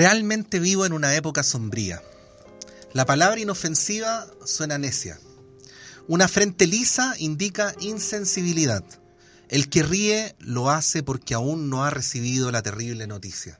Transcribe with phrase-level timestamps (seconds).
[0.00, 2.00] Realmente vivo en una época sombría.
[2.94, 5.20] La palabra inofensiva suena necia.
[6.08, 8.82] Una frente lisa indica insensibilidad.
[9.48, 13.59] El que ríe lo hace porque aún no ha recibido la terrible noticia.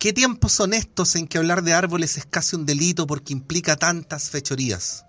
[0.00, 3.76] ¿Qué tiempos son estos en que hablar de árboles es casi un delito porque implica
[3.76, 5.04] tantas fechorías?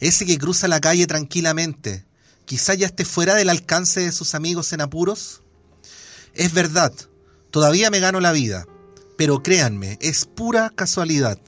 [0.00, 2.06] Ese que cruza la calle tranquilamente,
[2.46, 5.42] quizá ya esté fuera del alcance de sus amigos en apuros.
[6.32, 6.94] Es verdad,
[7.50, 8.64] todavía me gano la vida,
[9.18, 11.38] pero créanme, es pura casualidad.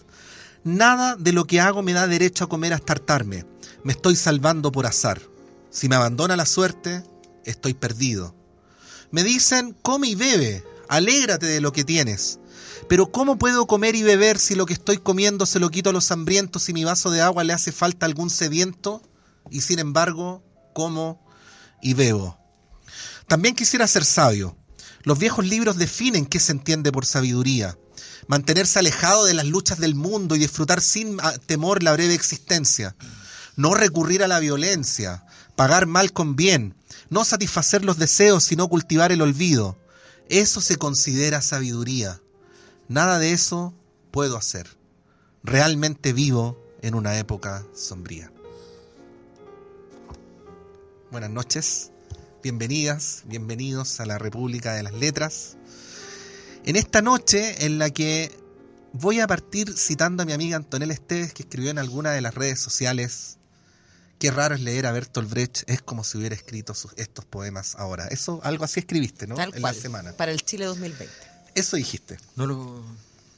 [0.62, 3.47] Nada de lo que hago me da derecho a comer hasta hartarme.
[3.83, 5.23] Me estoy salvando por azar.
[5.71, 7.03] Si me abandona la suerte,
[7.47, 8.34] estoy perdido.
[9.11, 12.41] Me dicen, come y bebe, alégrate de lo que tienes.
[12.89, 15.92] Pero ¿cómo puedo comer y beber si lo que estoy comiendo se lo quito a
[15.92, 19.03] los hambrientos y mi vaso de agua le hace falta algún sediento?
[19.50, 20.42] Y sin embargo,
[20.75, 21.22] como
[21.83, 22.39] y bebo.
[23.27, 24.56] También quisiera ser sabio.
[25.03, 27.78] Los viejos libros definen qué se entiende por sabiduría.
[28.27, 32.97] Mantenerse alejado de las luchas del mundo y disfrutar sin ah, temor la breve existencia.
[33.56, 35.25] No recurrir a la violencia.
[35.56, 36.75] Pagar mal con bien.
[37.11, 39.78] No satisfacer los deseos, sino cultivar el olvido.
[40.28, 42.20] Eso se considera sabiduría.
[42.89, 43.75] Nada de eso
[44.11, 44.67] puedo hacer.
[45.42, 48.33] Realmente vivo en una época sombría.
[51.10, 51.93] Buenas noches,
[52.43, 55.59] bienvenidas, bienvenidos a la República de las Letras.
[56.65, 58.34] En esta noche en la que
[58.94, 62.34] voy a partir citando a mi amiga Antonella Esteves que escribió en alguna de las
[62.34, 63.38] redes sociales
[64.19, 68.09] Qué raro es leer a Bertolt Brecht, es como si hubiera escrito estos poemas ahora.
[68.09, 69.37] Eso, algo así escribiste, ¿no?
[69.37, 70.12] Tal en cual, la semana.
[70.15, 71.28] Para el Chile 2020.
[71.54, 72.16] Eso dijiste.
[72.36, 72.84] No lo,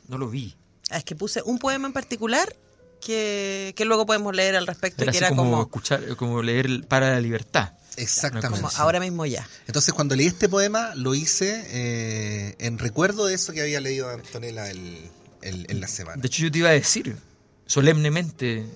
[0.09, 0.55] no lo vi.
[0.91, 2.55] Ah, Es que puse un poema en particular
[3.01, 6.17] que, que luego podemos leer al respecto Era y que así era como, como, escuchar,
[6.17, 7.73] como leer el Para la Libertad.
[7.97, 8.49] Exactamente.
[8.63, 9.47] como ahora mismo ya.
[9.67, 14.09] Entonces, cuando leí este poema, lo hice eh, en recuerdo de eso que había leído
[14.09, 14.99] Antonella el,
[15.43, 16.21] el- en la semana.
[16.21, 17.17] De hecho, yo te iba a decir
[17.67, 18.67] solemnemente,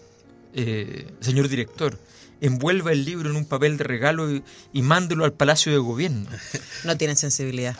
[0.54, 1.98] eh, señor director,
[2.40, 6.28] envuelva el libro en un papel de regalo y, y mándelo al Palacio de Gobierno.
[6.84, 7.76] No tienen sensibilidad.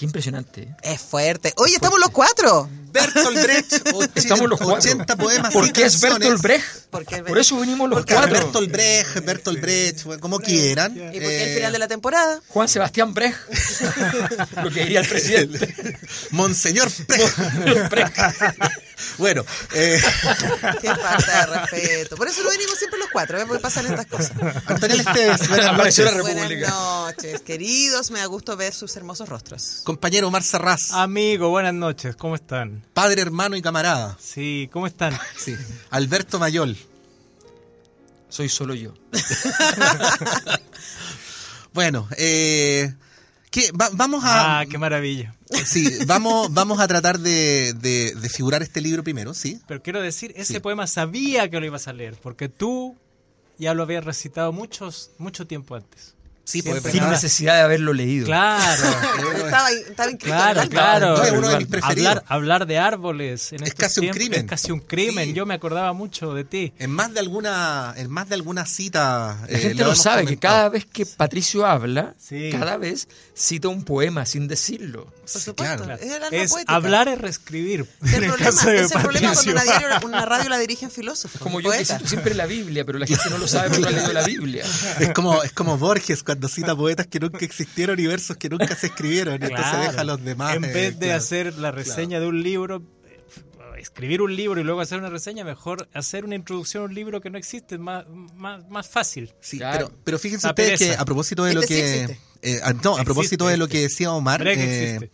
[0.00, 0.62] Qué impresionante.
[0.62, 0.74] ¿eh?
[0.82, 1.52] Es fuerte.
[1.58, 2.70] Oye, estamos los cuatro.
[2.90, 4.78] Bertolt Brecht, 80, Estamos los cuatro.
[4.90, 5.52] 80 poemas.
[5.52, 6.00] ¿Por qué es.
[6.00, 6.64] Bertolt Brecht?
[6.90, 8.32] Porque- Por eso venimos los Porque cuatro.
[8.32, 10.92] Bertolt Brecht, Bertolt Brecht, como quieran.
[10.96, 12.40] Y porque el Eh, final de la temporada.
[12.48, 13.36] Juan Sebastián Brecht,
[14.64, 15.98] lo que diría el presidente.
[16.30, 16.90] Monseñor
[17.90, 18.16] Brecht.
[19.18, 19.44] Bueno,
[19.74, 20.00] eh,
[20.80, 22.16] Qué falta de respeto.
[22.16, 23.46] Por eso no venimos siempre los cuatro, ¿ves?
[23.46, 24.32] Porque pasan estas cosas.
[24.66, 26.34] Antonella Esteves, buenas Apareció la noches.
[26.34, 26.70] República.
[26.74, 28.10] Buenas noches, queridos.
[28.10, 29.80] Me da gusto ver sus hermosos rostros.
[29.84, 32.84] Compañero Omar Sarraz, Amigo, buenas noches, ¿cómo están?
[32.94, 34.16] padre, hermano y camarada.
[34.20, 35.18] Sí, ¿cómo están?
[35.38, 35.56] Sí.
[35.90, 36.76] Alberto Mayol.
[38.28, 38.94] Soy solo yo.
[41.72, 42.92] Bueno, eh,
[43.92, 44.60] vamos a...
[44.60, 45.34] Ah, qué maravilla.
[45.66, 49.60] Sí, vamos, vamos a tratar de, de, de figurar este libro primero, ¿sí?
[49.66, 50.60] Pero quiero decir, ese Sí.
[50.60, 52.96] poema sabía que lo ibas a leer, porque tú
[53.58, 56.14] ya lo habías recitado muchos, mucho tiempo antes.
[56.50, 57.12] Sí, pues, Sin nada.
[57.12, 58.26] necesidad de haberlo leído.
[58.26, 58.82] Claro,
[59.44, 61.16] Estaba, estaba claro, claro.
[61.16, 62.08] No, es uno de mis preferidos.
[62.08, 64.40] Hablar, hablar de árboles en Es casi un tiempos crimen.
[64.40, 65.24] Es casi un crimen.
[65.28, 65.32] Sí.
[65.34, 66.72] Yo me acordaba mucho de ti.
[66.78, 69.38] En más de alguna, en más de alguna cita.
[69.48, 70.54] La eh, gente lo lo sabe, que comentado.
[70.56, 72.50] cada vez que Patricio habla, Sí.
[72.52, 75.04] cada vez cita un poema sin decirlo.
[75.04, 75.84] Por supuesto.
[75.84, 76.00] claro.
[76.30, 77.86] Es Es hablar es reescribir.
[78.02, 80.48] Es en el el problema, caso de es el problema cuando una, diario- una radio
[80.48, 81.40] la dirigen filósofos.
[81.40, 81.98] Como yo que poetas.
[81.98, 84.22] cito siempre la Biblia, pero la gente no lo sabe porque no ha leído la
[84.22, 84.64] Biblia.
[84.98, 88.74] Es como, es como Borges cuando cita poetas que nunca existieron y versos que nunca
[88.76, 89.34] se escribieron.
[89.34, 89.82] Y entonces Claro.
[89.90, 90.56] deja a los demás.
[90.56, 91.18] En eh, vez de claro.
[91.18, 93.20] hacer la reseña de un libro, eh,
[93.78, 97.20] escribir un libro y luego hacer una reseña, mejor hacer una introducción a un libro
[97.20, 98.04] que no existe, es más,
[98.34, 99.32] más, más fácil.
[99.40, 99.86] Sí, Claro.
[99.88, 100.96] pero, pero fíjense La ustedes pereza.
[100.96, 102.18] que a propósito de lo Este que.
[102.42, 104.46] eh, a- no, a propósito Existe, de lo que decía Omar.
[104.46, 105.10] Eh, existe.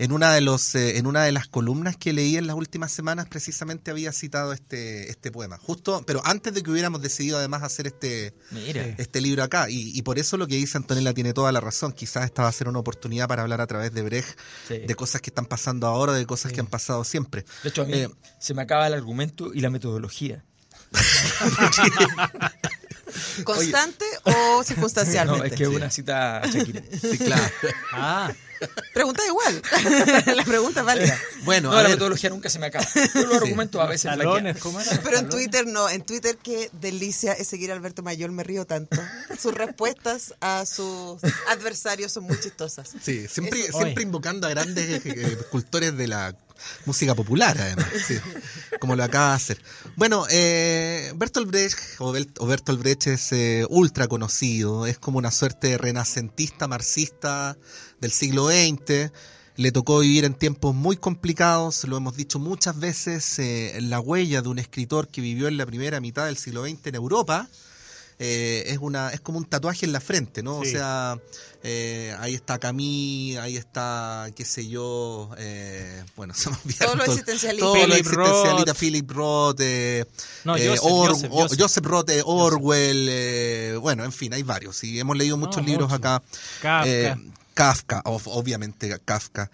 [0.00, 2.90] En una de los eh, en una de las columnas que leí en las últimas
[2.90, 7.62] semanas precisamente había citado este este poema justo pero antes de que hubiéramos decidido además
[7.62, 8.84] hacer este Mira.
[8.98, 11.92] este libro acá y, y por eso lo que dice Antonella tiene toda la razón
[11.92, 14.38] quizás esta va a ser una oportunidad para hablar a través de Brecht
[14.68, 14.78] Sí.
[14.78, 17.84] de cosas que están pasando ahora de cosas que han pasado siempre De hecho, a
[17.84, 18.08] mí Eh,
[18.38, 20.44] se me acaba el argumento y la metodología.
[23.44, 25.48] ¿Constante o No, circunstancialmente?
[25.48, 26.82] es que es una cita a Shakira.
[27.00, 27.42] sí, claro
[27.92, 28.32] Ah,
[28.94, 29.62] Pregunta igual.
[30.36, 31.18] la pregunta es válida.
[31.44, 32.86] bueno No, a la ver, metodología nunca se me acaba.
[33.14, 34.58] Yo los argumentos a veces talones, flaquean.
[34.60, 35.00] ¿cómo era?
[35.02, 35.28] Pero en.
[35.28, 39.00] Twitter no, en Twitter qué delicia es seguir a Alberto Mayor, me río tanto.
[39.38, 42.90] Sus respuestas a sus adversarios son muy chistosas.
[43.00, 43.78] Sí, siempre, Eso.
[43.78, 46.34] siempre invocando a grandes eh, cultores de la
[46.86, 48.14] música popular, además, sí,
[48.80, 49.62] como lo acaba de hacer.
[49.96, 55.78] Bueno, eh, Bertolt Brecht, o, Brecht es eh, ultra conocido, es como una suerte de
[55.78, 57.56] renacentista marxista
[58.00, 59.10] del siglo XX.
[59.56, 64.40] Le tocó vivir en tiempos muy complicados, lo hemos dicho muchas veces, eh, la huella
[64.40, 67.48] de un escritor que vivió en la primera mitad del siglo XX en Europa,
[68.20, 70.58] eh, es una es como un tatuaje en la frente, ¿no?
[70.58, 71.18] O sea,
[71.62, 77.08] eh, ahí está Camille, ahí está, qué sé yo, eh, bueno, se me olvidaron Todos
[77.18, 77.24] los
[77.58, 78.76] todo- los Philip Roth.
[78.78, 80.04] Philip Roth, eh,
[80.44, 81.58] No, eh, Joseph, Or- Joseph, O- Joseph.
[81.60, 84.84] Joseph Roth, eh, Orwell, eh, bueno, en fin, hay varios.
[84.84, 86.22] Y hemos leído muchos libros acá.
[86.60, 86.86] Kafka.
[86.86, 87.16] Eh,
[87.54, 89.50] Kafka, ob- obviamente Kafka.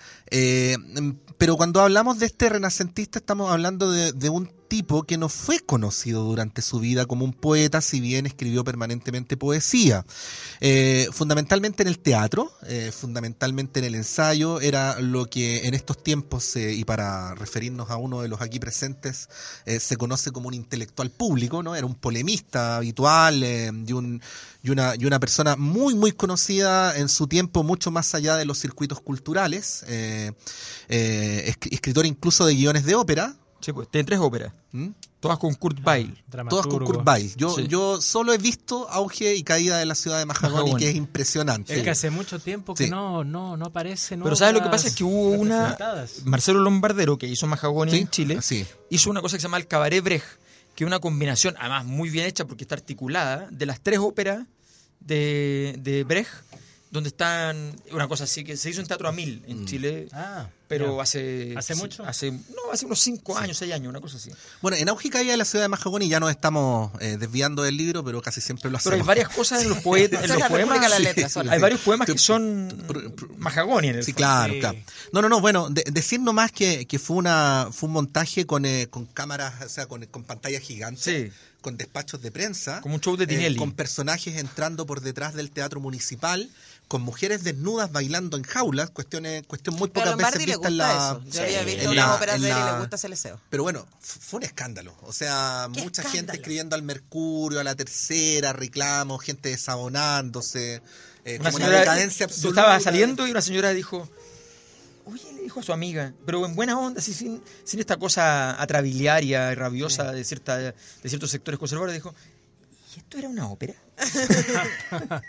[1.38, 5.60] Pero cuando hablamos de este renacentista estamos hablando de, de un tipo que no fue
[5.60, 10.04] conocido durante su vida como un poeta, si bien escribió permanentemente poesía.
[10.60, 16.02] Eh, fundamentalmente en el teatro, eh, fundamentalmente en el ensayo, era lo que en estos
[16.02, 19.28] tiempos, eh, y para referirnos a uno de los aquí presentes,
[19.66, 21.74] se conoce como un intelectual público, ¿no?
[21.74, 24.20] Era un polemista habitual y, un,
[24.62, 28.44] y, una, y una persona muy, muy conocida en su tiempo, mucho más allá de
[28.44, 29.84] los circuitos culturales,
[30.88, 33.36] esc- escritor incluso de guiones de ópera.
[33.66, 34.52] Sí, pues, tiene tres óperas,
[35.18, 36.22] todas con Kurt Weill.
[36.48, 36.84] Todas con.
[36.84, 37.34] Kurt Weill.
[37.34, 37.66] Yo, Sí.
[37.66, 41.74] yo solo he visto Auge y Caída de la ciudad de Mahagoni, que es impresionante.
[41.76, 42.90] Es que hace mucho tiempo que Sí.
[42.90, 44.16] no, no, no aparece.
[44.16, 44.86] Pero ¿sabes lo que pasa?
[44.86, 45.76] Es que hubo una...
[46.26, 48.64] Marcelo Lombardero, que hizo Mahagoni Sí, en Chile, sí.
[48.88, 50.26] hizo una cosa que se llama el Cabaret Brecht,
[50.76, 54.46] que es una combinación, además muy bien hecha porque está articulada, de las tres óperas
[55.00, 56.30] de, de Brecht,
[56.92, 59.66] donde están, una cosa así, que se hizo en Teatro a Mil en Mm.
[59.66, 61.02] Chile, Ah, pero ya.
[61.02, 61.54] hace...
[61.56, 62.04] ¿Hace mucho?
[62.04, 64.30] Hace, no, hace unos cinco años, seis años, una cosa así.
[64.62, 67.62] Bueno, en Auge y Caída de la ciudad de Mahagoni ya nos estamos eh, desviando
[67.62, 69.06] del libro, pero casi siempre lo Pero hay hacemos.
[69.06, 70.92] varias cosas en los, poetas, en la poemas.
[70.96, 71.52] sí, Letras, sola.
[71.52, 72.68] Hay varios poemas que son
[73.38, 74.18] Mahagoni en el Sí, fondo.
[74.18, 74.54] claro.
[75.12, 78.64] No, no, no, bueno, de- decir nomás que, que fue una fue un montaje con,
[78.64, 81.32] eh, con cámaras, o sea, con, con pantallas gigantes, Sí.
[81.60, 82.80] con despachos de prensa.
[82.80, 83.56] Como un show de eh, Tinelli.
[83.56, 86.48] con personajes entrando por detrás del teatro municipal,
[86.88, 90.92] con mujeres desnudas bailando en jaulas, cuestiones, cuestión muy pocas veces vista en la...
[90.92, 91.22] eso.
[91.32, 93.08] Yo había en visto la- unas óperas en de él y la- le gusta ese
[93.08, 93.40] leseo.
[93.50, 94.94] Pero bueno, fue un escándalo.
[95.02, 100.80] O sea, ¿Qué mucha gente escribiendo al Mercurio, a la Tercera, reclamos, gente desabonándose,
[101.24, 102.60] eh, Una como señora- una decadencia Yo absoluta.
[102.60, 104.08] estaba saliendo y una señora dijo,
[105.06, 108.62] oye, le dijo a su amiga, pero en buena onda, así, sin, sin esta cosa
[108.62, 110.74] atrabiliaria y rabiosa de, cierta, de
[111.04, 112.14] ciertos sectores conservadores, dijo,
[112.94, 113.74] ¿y esto era una ópera?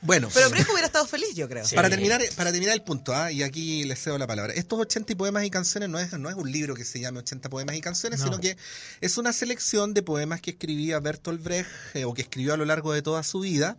[0.00, 1.64] Bueno, Pero Brecht hubiera estado feliz, yo creo.
[1.66, 1.74] Sí.
[1.74, 3.32] Para terminar, para terminar el punto, ¿ah?
[3.32, 4.52] y aquí les cedo la palabra.
[4.52, 7.48] Estos 80 poemas y canciones no es, no es un libro que se llame 80
[7.50, 8.26] poemas y canciones, No.
[8.26, 8.56] sino que
[9.00, 12.64] es una selección de poemas que escribía Bertolt Brecht eh, o que escribió a lo
[12.64, 13.76] largo de toda su vida.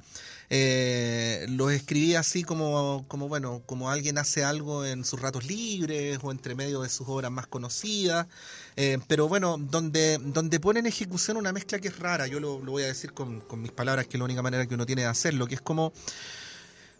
[0.51, 6.19] Eh, los escribía así como, como, bueno, como alguien hace algo en sus ratos libres
[6.23, 8.27] o entre medio de sus obras más conocidas.
[8.75, 12.59] Eh, pero bueno, donde, donde pone en ejecución una mezcla que es rara, yo lo,
[12.59, 14.85] lo voy a decir con, con mis palabras, que es la única manera que uno
[14.85, 15.93] tiene de hacerlo, que es como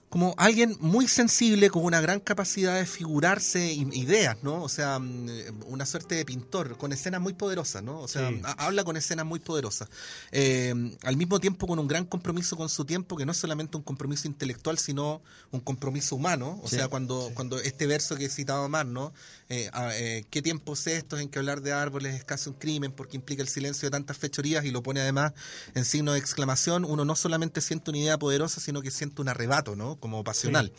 [0.10, 4.63] como alguien muy sensible, con una gran capacidad de figurarse ideas, ¿no?
[4.63, 5.30] O sea, mm,
[5.68, 8.00] una suerte de pintor, con escenas muy poderosas, ¿no?
[8.00, 8.42] O sea, Sí.
[8.58, 9.88] habla con escenas muy poderosas.
[10.32, 10.74] Eh,
[11.04, 13.84] al mismo tiempo con un gran compromiso con su tiempo, que no es solamente un
[13.84, 16.60] compromiso intelectual, sino un compromiso humano.
[16.63, 19.13] O Sí, sea, cuando, cuando este verso que he citado más, ¿no?
[19.51, 23.18] Eh, eh, ¿Qué tiempos estos en que hablar de árboles es casi un crimen porque
[23.18, 25.34] implica el silencio de tantas fechorías y lo pone además
[25.74, 26.86] en signo de exclamación?
[26.86, 29.96] Uno no solamente siente una idea poderosa, sino que siente un arrebato, ¿no?
[29.96, 30.72] Como pasional.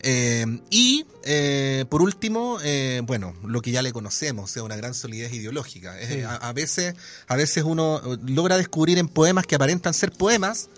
[0.00, 2.58] Eh, y, eh, por último,
[3.02, 5.94] bueno, lo que ya le conocemos, o sea, una gran solidez ideológica.
[6.08, 6.22] Sí.
[6.22, 6.94] a, a veces,
[7.28, 10.70] a veces uno logra descubrir en poemas que aparentan ser poemas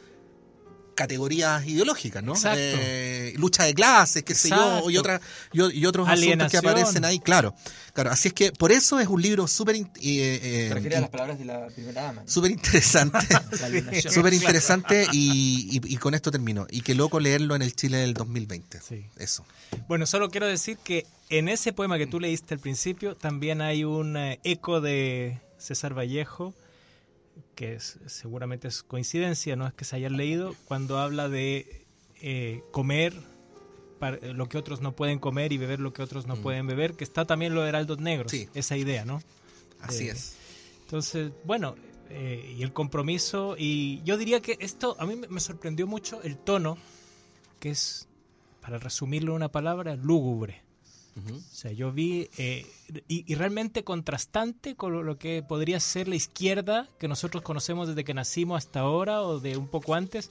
[0.96, 2.32] categorías ideológicas, ¿no?
[2.32, 2.58] Exacto.
[2.60, 4.56] Eh, lucha de clases, qué sé yo,
[4.90, 5.00] y, Exacto.
[5.00, 5.20] otra,
[5.52, 7.54] y, y otros asuntos que aparecen ahí, claro.
[7.92, 11.38] Claro, así es que por eso es un libro súper eh, eh, a las palabras
[11.38, 12.22] de la primera dama.
[12.22, 12.28] ¿no?
[12.28, 13.18] súper interesante.
[14.10, 16.66] Súper interesante y, y- y con esto termino.
[16.70, 18.80] Y qué loco leerlo en el Chile del 2020.
[18.80, 19.06] Sí.
[19.16, 19.44] Eso.
[19.88, 23.84] Bueno, solo quiero decir que en ese poema que tú leíste al principio también hay
[23.84, 26.54] un eh, eco de César Vallejo,
[27.56, 31.82] que es- seguramente es coincidencia, no es que se hayan leído, cuando habla de
[32.22, 33.12] eh, comer
[33.98, 36.94] para- lo que otros no pueden comer y beber lo que otros no pueden beber,
[36.94, 38.48] que está también lo de Heraldos Negros, Sí.
[38.54, 39.22] esa idea, ¿no?
[39.80, 40.34] Así Eh, es.
[40.82, 41.74] Entonces, bueno,
[42.08, 46.22] eh, y el compromiso, y yo diría que esto a mí me- me sorprendió mucho
[46.22, 46.78] el tono,
[47.60, 48.06] que es,
[48.60, 50.62] para resumirlo en una palabra, lúgubre.
[51.16, 52.66] O sea, yo vi, eh,
[53.08, 58.04] y, realmente contrastante con lo, lo que podría ser la izquierda que nosotros conocemos desde
[58.04, 60.30] que nacimos hasta ahora o de un poco antes.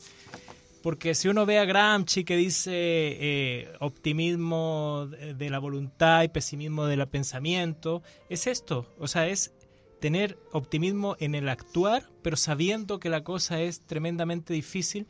[0.86, 6.86] Porque si uno ve a Gramsci que dice eh, optimismo de la voluntad y pesimismo
[6.86, 8.86] del pensamiento, es esto.
[9.00, 9.51] O sea, es
[10.00, 15.08] tener optimismo en el actuar, pero sabiendo que la cosa es tremendamente difícil.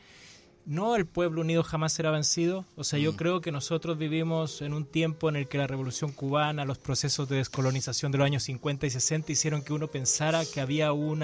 [0.66, 2.66] No, el pueblo unido jamás será vencido.
[2.76, 6.12] O sea, yo creo que nosotros vivimos en un tiempo en el que la revolución
[6.12, 10.44] cubana, los procesos de descolonización de los años 50 y 60 hicieron que uno pensara
[10.44, 11.24] que había un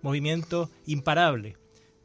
[0.00, 1.56] movimiento imparable.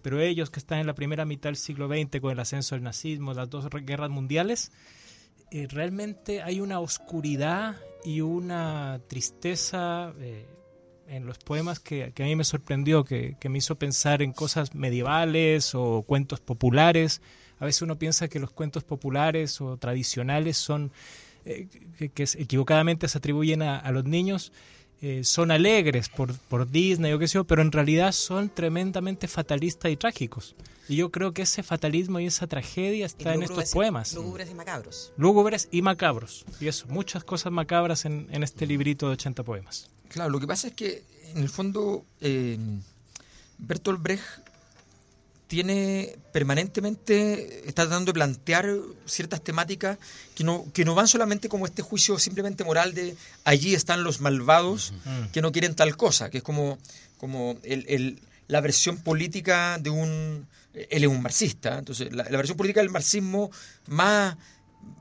[0.02, 2.84] Pero ellos que están en la primera mitad del siglo XX con el ascenso del
[2.84, 4.72] nazismo, las dos guerras mundiales,
[5.52, 10.48] eh, realmente hay una oscuridad y una tristeza eh,
[11.08, 14.34] en los poemas que, que a mí me sorprendió, que, que me hizo pensar en
[14.34, 17.22] cosas medievales o cuentos populares.
[17.60, 20.92] A veces uno piensa que los cuentos populares o tradicionales son,
[21.46, 21.68] eh,
[21.98, 24.52] que, que equivocadamente se atribuyen a, a los niños,
[25.06, 29.28] eh, son alegres por, por Disney o qué sé yo, pero en realidad son tremendamente
[29.28, 30.56] fatalistas y trágicos.
[30.88, 34.14] Y yo creo que ese fatalismo y esa tragedia está en estos poemas.
[34.14, 35.14] Lúgubres y macabros.
[35.18, 36.46] Lúgubres y macabros.
[36.62, 39.90] Y eso, muchas cosas macabras en, en este librito de 80 poemas.
[40.14, 41.04] Claro, lo que pasa es que
[41.34, 42.58] en el fondo eh,
[43.58, 44.24] Bertolt Brecht
[45.48, 48.70] tiene permanentemente, está tratando de plantear
[49.06, 49.98] ciertas temáticas
[50.36, 54.20] que no, que no van solamente como este juicio simplemente moral de allí están los
[54.22, 54.94] malvados
[55.32, 56.78] que no quieren tal cosa, que es como,
[57.18, 60.46] como el, el- la versión política de un...
[60.74, 63.52] Él es un marxista, entonces la, la versión política del marxismo
[63.88, 64.36] más,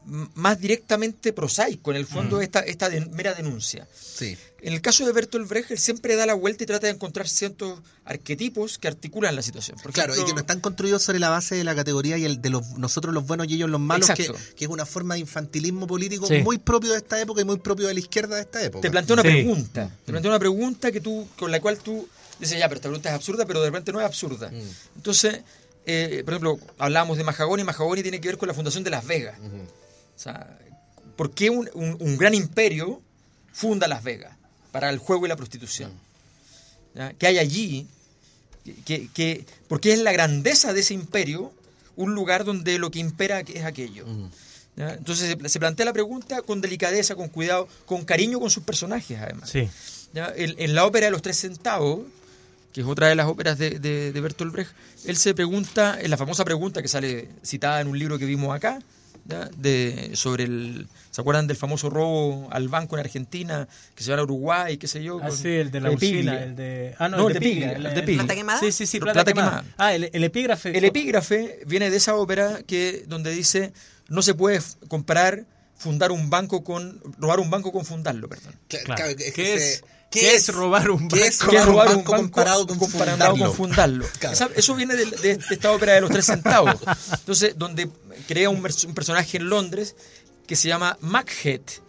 [0.05, 3.87] más directamente prosaico, en el fondo esta, esta de- mera denuncia.
[3.99, 4.37] Sí.
[4.61, 7.29] En el caso de Bertolt Brecht, él siempre da la vuelta y trata de encontrar
[7.29, 9.77] ciertos arquetipos que articulan la situación.
[9.83, 12.43] Por Claro, y que no están construidos sobre la base de la categoría y el
[12.43, 15.21] de los nosotros los buenos y ellos los malos, que, que es una forma de
[15.21, 16.39] infantilismo político Sí.
[16.43, 18.83] muy propio de esta época y muy propio de la izquierda de esta época.
[18.83, 19.29] te plantea una Sí.
[19.29, 19.97] pregunta.
[20.05, 22.09] Te plantea una pregunta que tú, con la cual tú
[22.39, 24.51] dices, ya, pero esta pregunta es absurda, pero de repente no es absurda.
[24.51, 24.97] Mm.
[24.97, 25.41] Entonces,
[25.87, 29.07] eh, por ejemplo, hablábamos de Mahagoni, Mahagoni tiene que ver con la fundación de Las
[29.07, 29.39] Vegas.
[29.41, 30.59] O sea,
[31.17, 33.01] ¿por qué un, un- un gran imperio
[33.53, 34.37] funda Las Vegas
[34.71, 35.93] para el juego y la prostitución?
[36.95, 37.13] ¿Ya?
[37.15, 37.87] ¿Qué hay allí?
[38.85, 41.53] Que, que, porque es la grandeza de ese imperio
[41.97, 44.07] un lugar donde lo que impera es aquello.
[44.77, 44.95] ¿Ya?
[44.95, 49.19] Entonces se, se plantea la pregunta con delicadeza, con cuidado, con cariño con sus personajes
[49.21, 49.51] además.
[49.51, 49.69] Sí.
[50.15, 50.33] ¿Ya?
[50.37, 52.01] En, en la ópera de los tres centavos,
[52.73, 54.73] que es otra de las óperas de, de, de Bertolt Brecht,
[55.07, 58.55] él se pregunta, en la famosa pregunta que sale citada en un libro que vimos
[58.55, 58.79] acá,
[59.25, 59.49] ¿ya?
[59.57, 60.89] de, sobre el...
[61.11, 64.89] ¿Se acuerdan del famoso robo al banco en Argentina que se va a Uruguay, qué
[64.89, 65.21] sé yo?
[65.23, 66.43] Ah, sí, el de la Piglia?
[66.43, 66.95] el de...
[66.99, 67.73] Ah, no, No, el de Piglia.
[67.73, 68.23] el de Piglia.
[68.25, 68.61] ¿Plata quemada?
[68.61, 69.61] Sí, sí, sí, plata, plata quemada.
[69.63, 69.75] quemada.
[69.77, 70.77] Ah, el, el epígrafe.
[70.77, 73.73] El epígrafe viene de esa ópera que donde dice
[74.09, 75.45] no se puede comprar,
[75.83, 78.55] fundar un banco con robar un banco con fundarlo, perdón.
[78.69, 79.17] Claro.
[79.17, 81.53] ¿Qué es- se- qué es robar un ¿Qué es banco?
[81.57, 83.47] Es robar un banco comparado con comparado fundarlo?
[83.47, 84.07] con fundarlo.
[84.19, 84.35] Claro.
[84.35, 86.77] Esa- eso viene de, de- de esta ópera de los tres centavos.
[87.13, 87.89] Entonces, donde
[88.29, 89.97] crea un, personaje en Londres
[90.47, 91.81] que se llama Macbeth.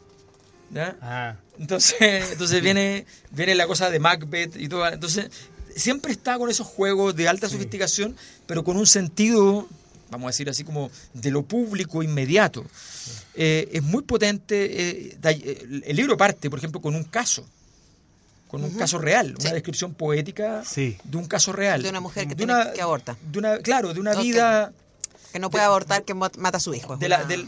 [0.71, 0.97] ¿ya?
[1.01, 4.87] Ah, Entonces, entonces viene, viene la cosa de Macbeth y todo.
[4.87, 5.27] Entonces,
[5.75, 8.15] siempre está con esos juegos de alta sofisticación,
[8.47, 9.67] pero con un sentido,
[10.09, 12.65] vamos a decir así, como de lo público inmediato.
[13.35, 15.09] Eh, es muy potente.
[15.09, 17.45] eh, eh, el libro parte, por ejemplo, con un caso.
[18.47, 20.95] Con un caso real, una descripción poética Sí.
[21.03, 21.81] de un caso real.
[21.81, 23.17] De una mujer que De tiene- que aborta.
[23.31, 24.71] De una, claro, de una vida
[25.33, 26.95] Que no puede abortar, que mata a su hijo.
[26.95, 27.47] de, la- del-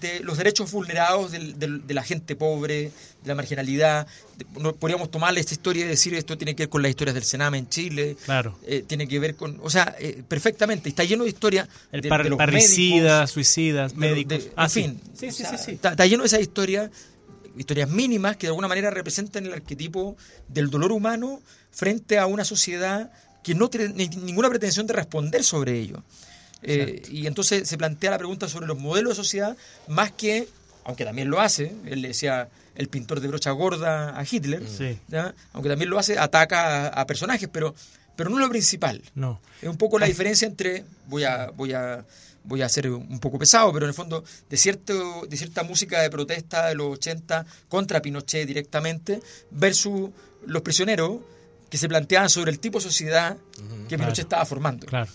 [0.00, 2.84] de los derechos vulnerados de la gente pobre,
[3.22, 4.06] de la marginalidad.
[4.38, 7.14] De- no- podríamos tomarle esta historia y decir esto tiene que ver con las historias
[7.14, 8.16] del Sename en Chile.
[8.24, 8.58] claro.
[8.66, 12.08] eh, tiene que ver con, o sea, eh, perfectamente, está lleno de historias El de,
[12.08, 14.44] par- de los parricidas, médicos, suicidas, de- médicos.
[14.44, 14.82] de- ah, en sí.
[14.82, 15.70] fin, Sí, sí, o sea, sí, sí.
[15.72, 16.90] Está, está lleno de esas historias,
[17.58, 20.16] historias mínimas que de alguna manera representan el arquetipo
[20.48, 21.40] del dolor humano
[21.70, 23.12] frente a una sociedad
[23.42, 26.02] que no tiene ni- ninguna pretensión de responder sobre ello.
[26.66, 29.56] Eh, y entonces se plantea la pregunta sobre los modelos de sociedad,
[29.86, 30.48] más que,
[30.84, 34.62] aunque también lo hace, él le decía el pintor de brocha gorda a Hitler,
[35.52, 37.74] aunque también lo hace, ataca a, personajes, pero,
[38.16, 39.00] pero no es lo principal.
[39.14, 39.40] No.
[39.62, 42.04] Es un poco la diferencia entre, voy a, voy a,
[42.42, 46.02] voy a ser un poco pesado, pero en el fondo, de, cierto, de cierta música
[46.02, 49.20] de protesta de los 80 contra Pinochet directamente,
[49.52, 50.10] versus
[50.46, 51.18] los prisioneros
[51.70, 53.36] que se planteaban sobre el tipo de sociedad
[53.88, 54.86] que Pinochet estaba formando.
[54.86, 55.10] Claro.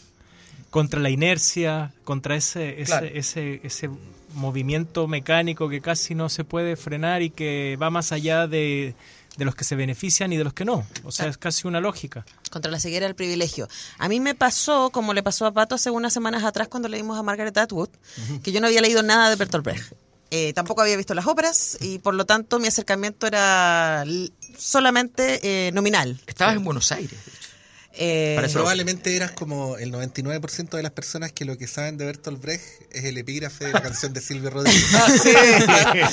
[0.72, 3.90] Contra la inercia, contra ese, ese, ese, ese
[4.34, 8.96] movimiento mecánico que casi no se puede frenar y que va más allá de,
[9.38, 10.86] de los que se benefician y de los que no.
[11.04, 12.26] O sea, es casi una lógica.
[12.50, 13.68] Contra la ceguera del privilegio.
[13.98, 17.18] A mí me pasó, como le pasó a Pato hace unas semanas atrás cuando leímos
[17.18, 17.90] a Margaret Atwood,
[18.44, 19.94] que yo no había leído nada de Bertolt Brecht.
[20.34, 24.06] Eh, tampoco había visto las óperas y por lo tanto mi acercamiento era
[24.58, 26.22] solamente eh, nominal.
[26.26, 27.20] Estabas en Buenos Aires.
[27.94, 32.42] Eh, probablemente eras como el 99% de las personas que lo que saben de Bertolt
[32.42, 34.86] Brecht es el epígrafe de la canción de Silvio Rodríguez.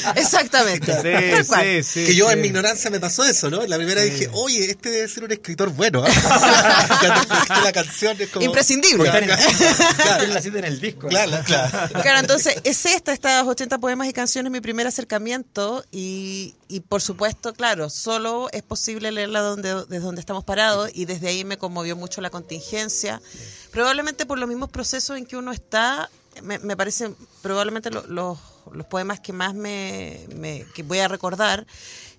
[0.01, 1.43] Ah, exactamente.
[1.43, 3.67] Sí, sí, que yo en mi ignorancia me pasó eso, ¿no?
[3.67, 6.05] La primera dije, oye, este debe ser un escritor bueno.
[6.07, 7.39] ¿ah?
[7.65, 8.45] la canción es como...
[8.45, 9.11] Imprescindible.
[9.11, 11.09] claro, la en el disco.
[11.09, 11.89] Claro, claro.
[12.03, 17.03] Claro, entonces es esta, estas 80 poemas y canciones, mi primer acercamiento y, y por
[17.03, 21.59] supuesto, claro, solo es posible leerla donde, desde donde estamos parados y desde ahí me
[21.69, 23.21] conmovió mucho la contingencia.
[23.71, 26.09] Probablemente por los mismos procesos en que uno está,
[26.43, 28.39] me, me parecen probablemente los, los,
[28.89, 30.27] poemas que más me,
[30.75, 31.67] que voy a recordar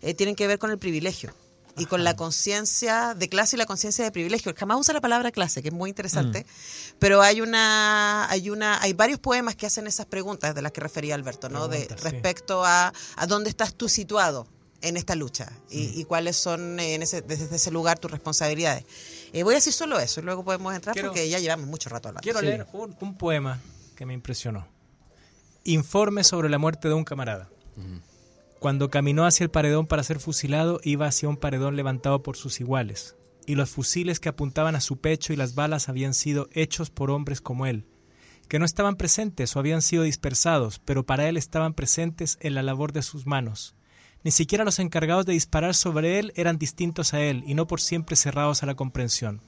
[0.01, 1.33] eh, tienen que ver con el privilegio
[1.79, 4.53] y con la conciencia de clase y la conciencia de privilegio.
[4.55, 6.95] Jamás usa la palabra clase, que es muy interesante, mm.
[6.99, 10.81] pero hay una, hay una, hay varios poemas que hacen esas preguntas de las que
[10.81, 11.67] refería Alberto, ¿no?
[11.67, 14.45] de respecto a, a dónde estás tú situado
[14.81, 16.07] en esta lucha y, mm.
[16.07, 18.85] cuáles son eh, en ese, desde ese lugar tus responsabilidades.
[19.33, 22.09] Eh, voy a decir solo eso y luego podemos entrar porque ya llevamos mucho rato
[22.09, 22.23] hablando.
[22.23, 23.59] Quiero leer un, poema
[23.95, 24.67] que me impresionó.
[25.63, 27.49] Informe sobre la muerte de un camarada.
[28.59, 32.59] Cuando caminó hacia el paredón para ser fusilado, iba hacia un paredón levantado por sus
[32.59, 36.89] iguales, y los fusiles que apuntaban a su pecho y las balas habían sido hechos
[36.89, 37.85] por hombres como él,
[38.49, 42.63] que no estaban presentes o habían sido dispersados, pero para él estaban presentes en la
[42.63, 43.75] labor de sus manos.
[44.23, 47.79] Ni siquiera los encargados de disparar sobre él eran distintos a él y no por
[47.79, 49.41] siempre cerrados a la comprensión.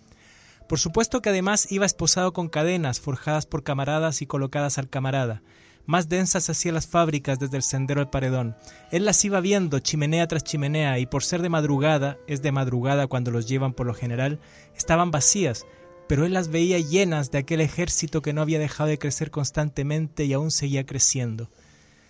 [0.69, 5.41] Por supuesto que además iba esposado con cadenas forjadas por camaradas y colocadas al camarada,
[5.85, 8.55] más densas hacía las fábricas desde el sendero al paredón.
[8.91, 13.07] Él las iba viendo chimenea tras chimenea y por ser de madrugada, es de madrugada
[13.07, 14.39] cuando los llevan por lo general,
[14.75, 15.65] estaban vacías,
[16.07, 20.25] pero él las veía llenas de aquel ejército que no había dejado de crecer constantemente
[20.25, 21.49] y aún seguía creciendo.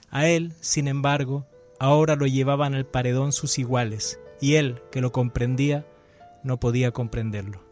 [0.09, 1.47] A él, sin embargo,
[1.81, 5.87] ahora lo llevaban al paredón sus iguales, y él, que lo comprendía,
[6.43, 7.65] no podía comprenderlo.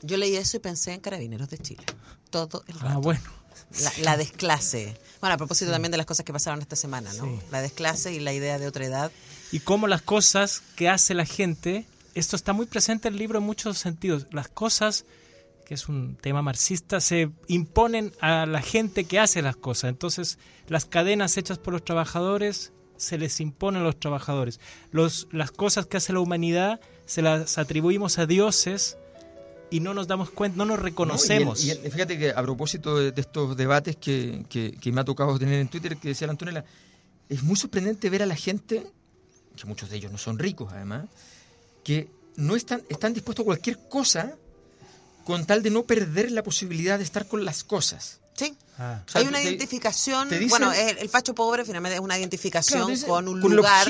[0.00, 1.84] Yo leí eso y pensé en Carabineros de Chile.
[2.30, 2.94] Todo el ah, rato.
[2.94, 3.20] Ah, bueno.
[4.02, 4.96] La, desclase.
[5.20, 7.38] Bueno, a propósito también de las cosas que pasaron esta semana, ¿no?
[7.50, 9.12] La desclase y la idea de otra edad.
[9.52, 13.38] Y cómo las cosas que hace la gente, esto está muy presente en el libro
[13.38, 15.04] en muchos sentidos, las cosas,
[15.66, 19.90] que es un tema marxista, se imponen a la gente que hace las cosas.
[19.90, 24.60] Entonces, las cadenas hechas por los trabajadores se les imponen a los trabajadores.
[24.92, 28.98] Los, las cosas que hace la humanidad se las atribuimos a dioses
[29.70, 31.64] y no nos damos cuenta, no nos reconocemos.
[31.64, 35.68] y, fíjate que a propósito de, estos debates que, que, me ha tocado tener en
[35.68, 36.64] Twitter, que decía la Antonella,
[37.28, 38.86] es muy sorprendente ver a la gente,
[39.56, 41.08] que muchos de ellos no son ricos además,
[41.82, 44.36] que no están, están dispuestos a cualquier cosa
[45.24, 48.19] con tal de no perder la posibilidad de estar con las cosas.
[48.40, 48.56] Sí.
[48.78, 49.02] Ah.
[49.12, 53.86] Hay una identificación, bueno, el, facho pobre finalmente es una identificación con un lugar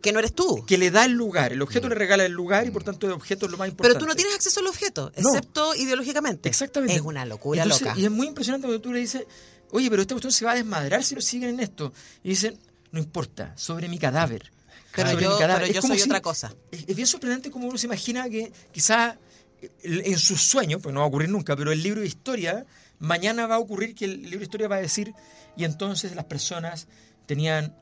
[0.00, 0.64] que no eres tú.
[0.64, 3.14] Que le da el lugar, el objeto le regala el lugar y por tanto el
[3.14, 3.98] objeto es lo más importante.
[3.98, 6.48] Pero tú no tienes acceso al objeto, excepto ideológicamente.
[6.48, 6.94] Exactamente.
[6.94, 7.94] Es una locura loca.
[7.96, 9.24] Y es muy impresionante cuando tú le dices,
[9.72, 11.92] oye, pero esta cuestión se va a desmadrar si lo siguen en esto.
[12.22, 12.56] Y dicen,
[12.92, 14.52] no importa, sobre mi cadáver.
[14.94, 16.54] Pero yo, Pero yo soy otra cosa.
[16.70, 19.18] Es, es bien sorprendente como uno se imagina que quizá
[19.82, 22.64] en sus sueños, pues no va a ocurrir nunca, pero el libro de historia
[23.00, 25.14] Mañana va a ocurrir que el libro de historia va a decir,
[25.56, 26.86] y entonces las personas
[27.26, 27.74] tenían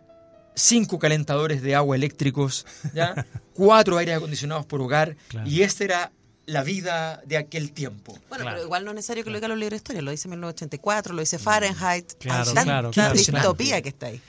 [0.54, 3.26] cinco calentadores de agua eléctricos, ¿ya?
[3.54, 6.12] cuatro aires acondicionados por hogar, y esta era
[6.48, 8.18] la vida de aquel tiempo.
[8.30, 10.28] Bueno, pero igual no es necesario que lo diga los libros de historia, lo dice
[10.28, 14.20] 1984, lo dice Fahrenheit, claro, claro, claro, distopía que está ahí.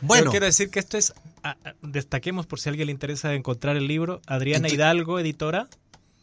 [0.00, 1.12] Bueno, quiero decir que esto es,
[1.82, 5.68] destaquemos por si a alguien le interesa encontrar el libro, Adriana Hidalgo, editora,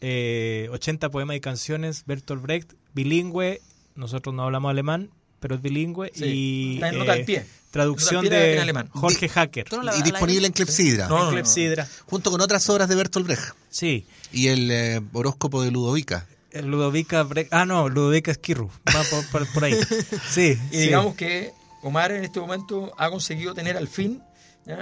[0.00, 3.60] eh, poemas y canciones, Bertolt Brecht, bilingüe,
[3.96, 9.66] nosotros no hablamos alemán, pero es bilingüe y eh, traducción de Jorge Hacker.
[9.98, 11.08] Y disponible en Clepsidra.
[11.08, 11.88] en Clepsidra.
[12.06, 13.54] Junto con otras obras de Bertolt Brecht.
[13.68, 14.06] Sí.
[14.32, 16.26] Y el eh, horóscopo de Ludovica.
[16.52, 18.70] Ludovica Bre Ah, no, Ludovica Esquirru.
[18.88, 19.78] Va por, por, ahí.
[20.30, 20.58] Sí.
[20.70, 24.22] Y digamos que Omar en este momento ha conseguido tener al fin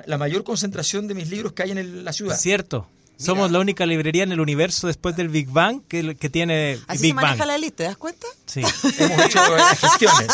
[0.07, 2.37] la mayor concentración de mis libros que hay en la ciudad.
[2.39, 2.89] Cierto.
[3.17, 7.03] Somos la única librería en el universo después del Big Bang que, que tiene Así
[7.03, 8.27] Big se maneja la lista, ¿te das cuenta?
[8.47, 8.61] Sí.
[8.99, 9.41] Hemos hecho
[9.79, 10.29] gestiones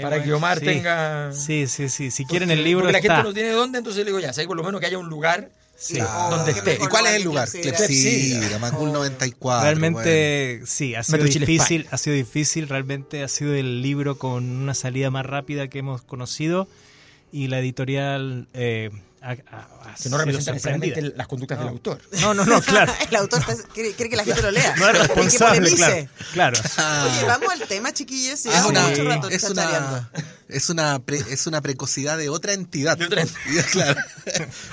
[0.00, 1.32] para que Omar tenga...
[1.32, 2.10] Sí, sí, sí.
[2.10, 3.08] Si quieren el libro Porque está.
[3.08, 4.98] la gente no tiene dónde, entonces le digo ya, sé por lo menos que haya
[4.98, 5.98] un lugar Sí.
[5.98, 6.74] donde esté.
[6.74, 7.48] ¿Y cuál es el lugar?
[7.50, 8.58] Clepsidra.
[8.58, 9.64] Macul 94.
[9.64, 11.94] Realmente sí, ha sido Chile, difícil, España.
[11.94, 16.02] ha sido difícil, realmente ha sido el libro con una salida más rápida que hemos
[16.02, 16.68] conocido
[17.32, 18.90] y la editorial eh,
[19.22, 19.34] ha, ha-
[19.90, 22.00] ha Que no representa necesariamente las conductas del autor.
[22.20, 22.92] No, no, no, claro.
[23.10, 24.74] el autor está- quiere, quiere que la gente lo lea.
[24.76, 26.08] No es responsable, claro.
[26.32, 26.58] claro.
[27.06, 28.34] Oye, vamos al tema, chiquillos.
[28.40, 30.10] Es Llevamos una, mucho rato es, una,
[30.48, 32.96] es, una pre- es una precocidad de otra entidad.
[32.96, 34.00] De otra Ya, claro.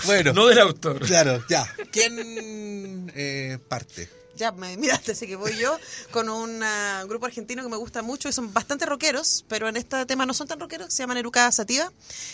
[0.05, 0.99] bueno, No del autor.
[1.05, 1.67] claro, ya.
[1.91, 4.09] ¿Quién eh, parte?
[4.37, 5.77] Ya, me miraste, así que voy yo
[6.11, 9.77] con un ah, grupo argentino que me gusta mucho y son bastante rockeros, pero en
[9.77, 11.91] este tema no son tan rockeros, se llaman Eruca Sativa,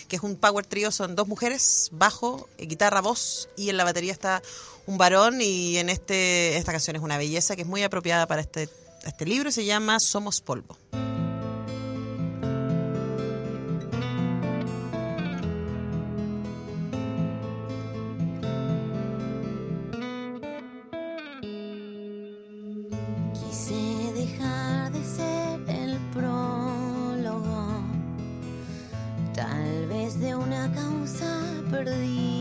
[0.09, 3.85] que es un power trio, son dos mujeres, bajo, eh, guitarra, voz, y en la
[3.85, 4.41] batería está
[4.85, 8.41] un varón, y en este esta canción es una belleza que es muy apropiada para
[8.41, 8.67] este,
[9.05, 10.77] este libro, se llama Somos Polvo.
[24.25, 27.65] Dejar de ser el prólogo,
[29.33, 32.32] tal vez de una causa perdida.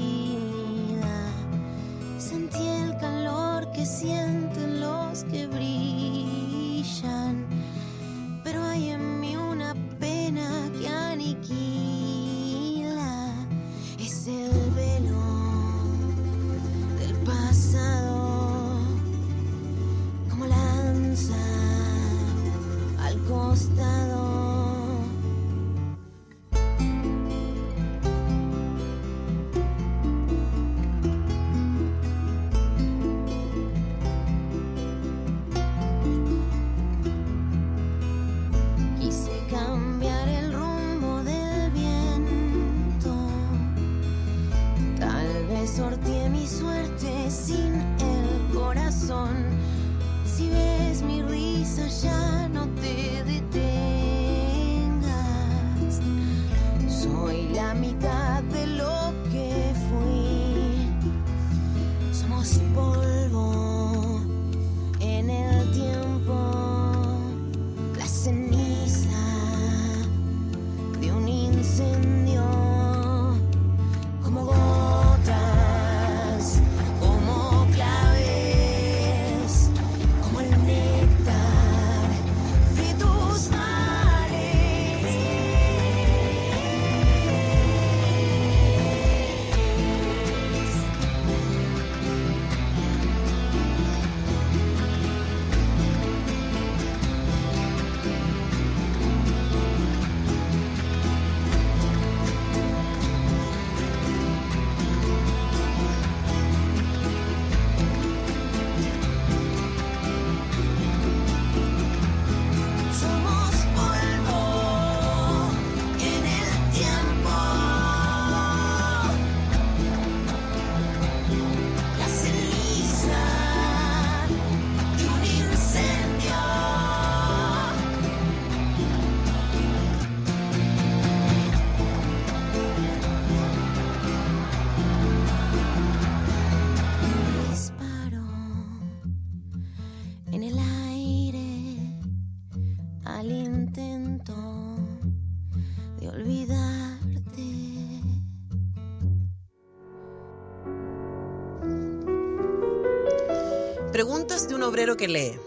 [154.62, 155.38] Obrero que lee.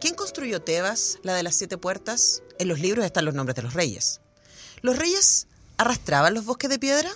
[0.00, 2.42] ¿Quién construyó Tebas, la de las siete puertas?
[2.58, 4.20] En los libros están los nombres de los reyes.
[4.80, 7.10] ¿Los reyes arrastraban los bosques de piedra?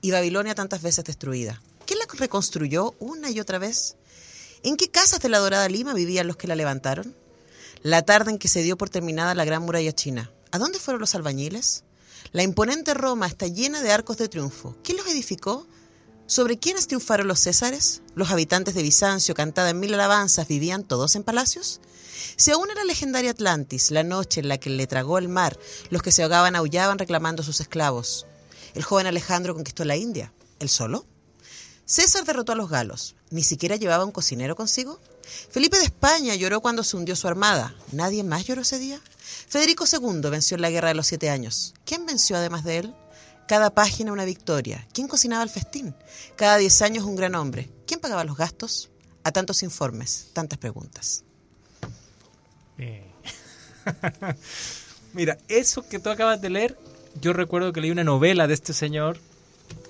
[0.00, 1.62] ¿Y Babilonia tantas veces destruida?
[1.86, 3.96] ¿Quién la reconstruyó una y otra vez?
[4.62, 7.14] ¿En qué casas de la Dorada Lima vivían los que la levantaron?
[7.82, 10.30] La tarde en que se dio por terminada la gran muralla china.
[10.52, 11.84] ¿A dónde fueron los albañiles?
[12.32, 14.76] La imponente Roma está llena de arcos de triunfo.
[14.84, 15.66] ¿Quién los edificó?
[16.32, 18.00] ¿Sobre quiénes triunfaron los césares?
[18.14, 21.82] ¿Los habitantes de Bizancio, cantada en mil alabanzas, vivían todos en palacios?
[22.36, 25.58] Si aún era legendaria Atlantis, la noche en la que le tragó el mar,
[25.90, 28.24] los que se ahogaban aullaban reclamando a sus esclavos.
[28.72, 30.32] El joven Alejandro conquistó la India.
[30.58, 31.04] ¿El solo?
[31.84, 33.14] César derrotó a los galos.
[33.28, 35.02] ¿Ni siquiera llevaba un cocinero consigo?
[35.50, 37.74] Felipe de España lloró cuando se hundió su armada.
[37.92, 38.98] ¿Nadie más lloró ese día?
[39.48, 41.74] Federico II venció en la Guerra de los Siete Años.
[41.84, 42.94] ¿Quién venció además de él?
[43.52, 44.88] Cada página una victoria.
[44.94, 45.94] ¿Quién cocinaba el festín?
[46.36, 47.68] Cada diez años un gran hombre.
[47.86, 48.88] ¿Quién pagaba los gastos?
[49.24, 51.22] A tantos informes, tantas preguntas.
[55.12, 56.78] Mira, eso que tú acabas de leer,
[57.20, 59.18] yo recuerdo que leí una novela de este señor,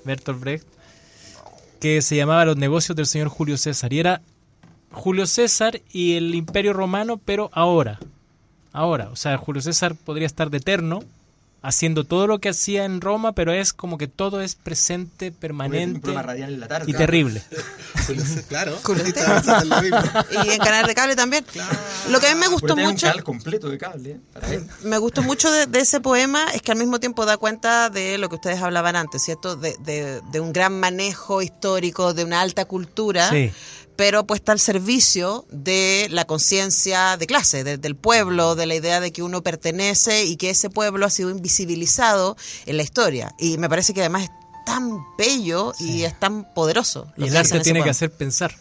[0.05, 0.67] Bertolt Brecht,
[1.79, 3.93] que se llamaba Los negocios del señor Julio César.
[3.93, 4.23] Y era
[4.91, 8.01] Julio César y el Imperio Romano, pero ahora.
[8.73, 11.05] Ahora, o sea, Julio César podría estar de eterno,
[11.63, 16.13] haciendo todo lo que hacía en Roma, pero es como que todo es presente, permanente
[16.87, 17.43] y terrible.
[18.49, 18.77] claro.
[20.45, 21.45] y en canal de cable también.
[22.11, 23.07] Lo que a mí me gustó mucho.
[23.15, 24.21] Un completo de cable.
[24.51, 24.61] ¿eh?
[24.83, 28.29] Me gustó mucho de, ese poema es que al mismo tiempo da cuenta de lo
[28.29, 29.57] que ustedes hablaban antes, ¿cierto?
[29.57, 33.31] De, de, de un gran manejo histórico, de una alta cultura.
[33.31, 33.53] Sí
[33.97, 39.13] pero puesta al servicio de la conciencia de clase, del pueblo, de la idea de
[39.13, 43.35] que uno pertenece y que ese pueblo ha sido invisibilizado en la historia.
[43.39, 44.31] Y me parece que además es
[44.65, 47.13] tan bello y es tan poderoso.
[47.17, 48.55] Y el arte tiene que hacer pensar.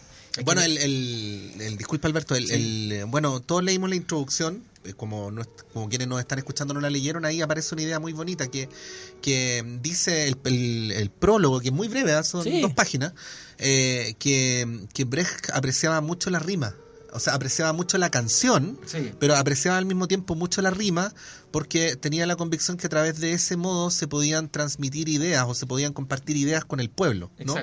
[0.44, 5.30] Bueno, el, el, disculpa Alberto, el, bueno, todos leímos la introducción, eh, como,
[5.72, 8.68] como quienes nos están escuchando no la leyeron, ahí aparece una idea muy bonita que,
[9.20, 12.22] que dice el, prólogo, que es muy breve, ¿ah?
[12.22, 13.12] son dos páginas,
[13.64, 16.74] eh, que, que Brecht apreciaba mucho la rima.
[17.14, 18.78] O sea, apreciaba mucho la canción,
[19.18, 21.12] pero apreciaba al mismo tiempo mucho la rima
[21.50, 25.54] porque tenía la convicción que a través de ese modo se podían transmitir ideas o
[25.54, 27.30] se podían compartir ideas con el pueblo.
[27.44, 27.54] ¿no?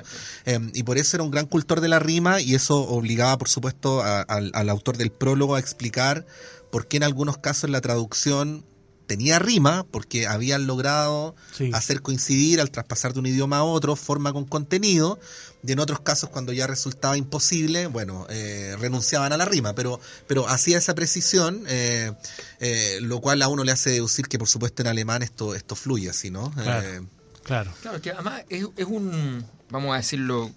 [0.44, 3.48] Em, y por eso era un gran cultor de la rima y eso obligaba, por
[3.48, 6.24] supuesto, al autor del prólogo a explicar
[6.70, 8.64] por qué en algunos casos la traducción
[9.10, 11.34] tenía rima porque habían logrado
[11.72, 15.18] hacer coincidir al traspasar de un idioma a otro forma con contenido
[15.66, 19.98] y en otros casos cuando ya resultaba imposible bueno eh, renunciaban a la rima pero
[20.28, 22.12] pero hacía esa precisión eh,
[22.60, 25.74] eh, lo cual a uno le hace deducir que por supuesto en alemán esto esto
[25.74, 27.08] fluye así no claro
[27.42, 27.72] claro.
[27.82, 30.52] claro que además es, un vamos a decirlo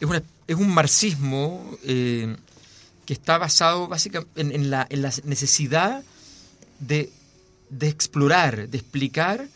[0.00, 6.02] es, una, es un marxismo que está basado básicamente en, la, en la necesidad
[6.80, 7.12] de
[7.78, 9.48] de explorar, de explicar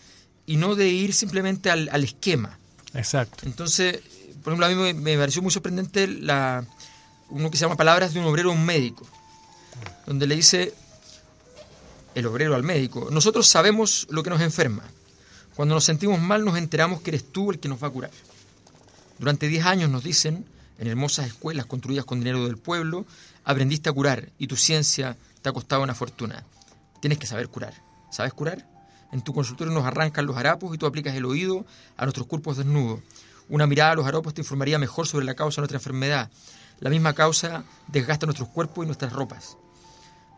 [0.46, 2.58] y no de ir simplemente al, esquema.
[2.94, 3.44] Exacto.
[3.46, 4.00] Entonces,
[4.42, 6.64] por ejemplo, a mí me, pareció muy sorprendente la,
[7.28, 9.06] uno que se llama Palabras de un obrero a un médico,
[10.06, 10.74] donde le dice
[12.14, 14.82] el obrero al médico, nosotros sabemos lo que nos enferma.
[15.54, 18.10] Cuando nos sentimos mal nos enteramos que eres tú el que nos va a curar.
[19.18, 20.44] Durante 10 años nos dicen,
[20.78, 23.04] en hermosas escuelas construidas con dinero del pueblo,
[23.44, 26.44] aprendiste a curar y tu ciencia te ha costado una fortuna.
[27.00, 27.87] Tienes que saber curar.
[28.10, 28.66] ¿Sabes curar?
[29.12, 31.64] En tu consultorio nos arrancan los harapos y tú aplicas el oído
[31.96, 33.00] a nuestros cuerpos desnudos.
[33.48, 36.30] Una mirada a los harapos te informaría mejor sobre la causa de nuestra enfermedad.
[36.80, 39.56] La misma causa desgasta nuestros cuerpos y nuestras ropas.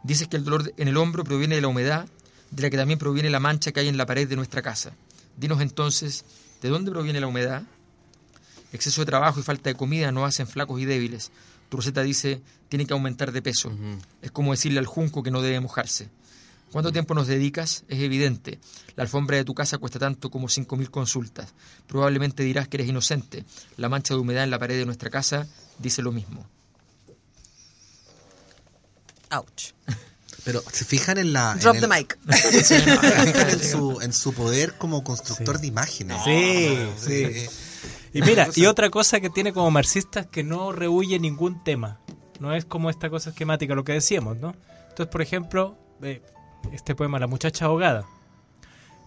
[0.02, 2.06] Dices que el dolor en el hombro proviene de la humedad,
[2.50, 4.92] de la que también proviene la mancha que hay en la pared de nuestra casa.
[5.36, 6.24] Dinos entonces,
[6.62, 7.62] ¿de dónde proviene la humedad?
[8.72, 11.32] Exceso de trabajo y falta de comida nos hacen flacos y débiles.
[11.68, 13.72] Tu receta dice, tiene que aumentar de peso.
[14.22, 16.08] Es como decirle al junco que no debe mojarse.
[16.72, 17.84] ¿Cuánto tiempo nos dedicas?
[17.88, 18.60] Es evidente.
[18.94, 21.52] La alfombra de tu casa cuesta tanto como 5.000 consultas.
[21.86, 23.44] Probablemente dirás que eres inocente.
[23.76, 26.46] La mancha de humedad en la pared de nuestra casa dice lo mismo.
[29.30, 29.72] Ouch.
[30.44, 31.54] Pero se fijan en la.
[31.56, 32.18] Drop the mic.
[32.26, 36.18] en, su, en su poder como constructor de imágenes.
[36.24, 37.46] Sí, sí.
[38.12, 42.00] Y mira, y otra cosa que tiene como marxista es que no rehuye ningún tema.
[42.40, 44.54] No es como esta cosa esquemática, lo que decíamos, ¿no?
[44.88, 46.22] Entonces, por ejemplo, eh,
[46.72, 48.06] este poema, La muchacha ahogada.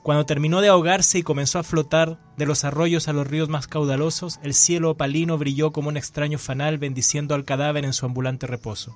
[0.03, 3.67] Cuando terminó de ahogarse y comenzó a flotar de los arroyos a los ríos más
[3.67, 8.45] caudalosos, el cielo opalino brilló como un extraño fanal bendiciendo al cadáver en su ambulante
[8.45, 8.93] reposo.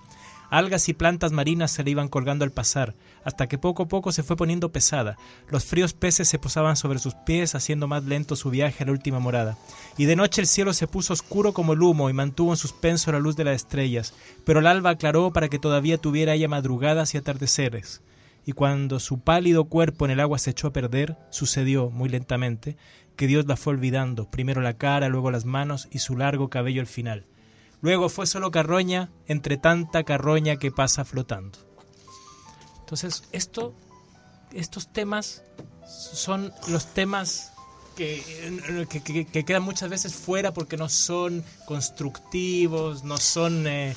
[0.49, 2.93] Algas y plantas marinas se le iban colgando al pasar,
[3.23, 5.17] hasta que poco a poco se fue poniendo pesada.
[5.49, 8.91] Los fríos peces se posaban sobre sus pies, haciendo más lento su viaje a la
[8.91, 9.57] última morada.
[9.97, 13.13] Y de noche el cielo se puso oscuro como el humo y mantuvo en suspenso
[13.13, 14.13] la luz de las estrellas,
[14.45, 18.01] pero el alba aclaró para que todavía tuviera ella madrugadas y atardeceres
[18.47, 22.77] y cuando su pálido cuerpo en el agua se echó a perder, sucedió, muy lentamente,
[23.17, 26.79] que Dios la fue olvidando, primero la cara, luego las manos y su largo cabello
[26.79, 27.27] al final.
[27.81, 31.59] Luego fue solo carroña entre tanta carroña que pasa flotando.
[32.79, 33.75] Entonces, esto,
[34.53, 35.43] estos temas
[35.85, 37.51] son los temas
[37.97, 38.23] que,
[39.33, 43.67] que, quedan muchas veces fuera porque no son constructivos, no son...
[43.67, 43.93] Eh,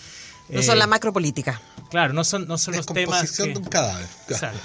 [0.52, 1.60] no son la eh, macropolítica.
[1.90, 3.36] Claro, no son, no son los temas.
[3.36, 4.06] de un cadáver.
[4.28, 4.60] Exacto.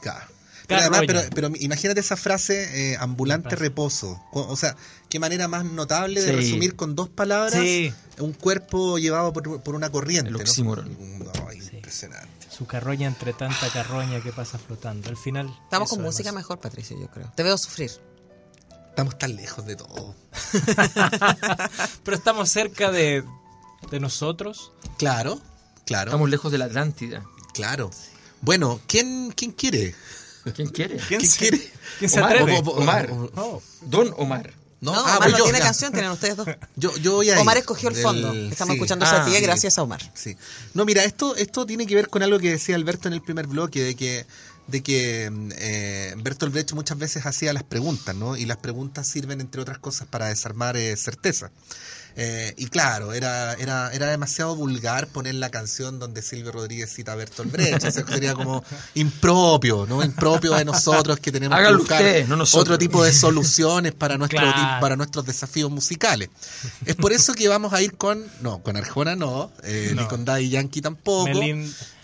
[0.00, 0.26] Claro.
[0.66, 3.62] Pero, además, pero, imagínate esa frase, eh, ambulante frase.
[3.62, 4.20] reposo.
[4.32, 4.76] O sea,
[5.08, 6.34] qué manera más notable de Sí.
[6.36, 7.92] resumir con dos palabras Sí.
[8.18, 10.28] un cuerpo llevado por, por una corriente.
[10.28, 10.40] El ¿no?
[10.40, 10.96] oxímoron.
[11.20, 12.48] No, impresionante.
[12.50, 15.08] Su carroña entre tanta carroña que pasa flotando.
[15.08, 15.46] Al final.
[15.64, 16.14] Estamos con además.
[16.14, 17.30] música mejor, Patricio, yo creo.
[17.36, 17.92] Te veo sufrir.
[18.88, 20.14] Estamos tan lejos de todo.
[22.04, 23.22] Pero estamos cerca de,
[23.90, 24.72] de nosotros.
[24.98, 25.40] Claro,
[25.84, 27.24] claro, Estamos lejos de la Atlántida.
[27.54, 27.90] claro.
[28.42, 29.94] Bueno, ¿quién, quién quiere?
[30.54, 30.96] ¿Quién quiere?
[30.98, 31.72] ¿Quién, ¿Quién se, quiere?
[31.98, 32.58] ¿quién se Omar, atreve?
[32.58, 33.10] o- o- Omar.
[33.36, 34.52] Oh, Don Omar.
[34.80, 35.64] No, No, ah, Omar no yo, tiene ya.
[35.64, 36.46] canción, tienen ustedes dos.
[36.76, 37.40] Yo, yo voy ahí.
[37.40, 38.32] Omar escogió el Del- fondo.
[38.34, 38.76] Estamos sí.
[38.76, 39.42] escuchando Ah, esa tía sí.
[39.42, 40.12] gracias a Omar.
[40.14, 40.36] Sí.
[40.74, 43.46] No, mira, esto, esto tiene que ver con algo que decía Alberto en el primer
[43.46, 44.26] bloque, de que,
[44.68, 48.36] de que eh, Bertolt Brecht muchas veces hacía las preguntas, ¿no?
[48.36, 51.50] Y las preguntas sirven, entre otras cosas, para desarmar eh, certeza.
[52.16, 57.12] Eh, y claro, era, era, era demasiado vulgar poner la canción donde Silvio Rodríguez cita
[57.12, 57.84] a Bertolt Brecht.
[57.84, 60.02] O sea, sería como impropio, ¿no?
[60.02, 64.16] Impropio de nosotros que tenemos Hágalo que buscar usted, no otro tipo de soluciones para,
[64.18, 64.80] nuestro, Claro.
[64.80, 66.30] para nuestros desafíos musicales.
[66.84, 70.08] Es por eso que vamos a ir con, no, con Arjona no, eh, ni No.
[70.08, 71.30] con Daddy Yankee tampoco.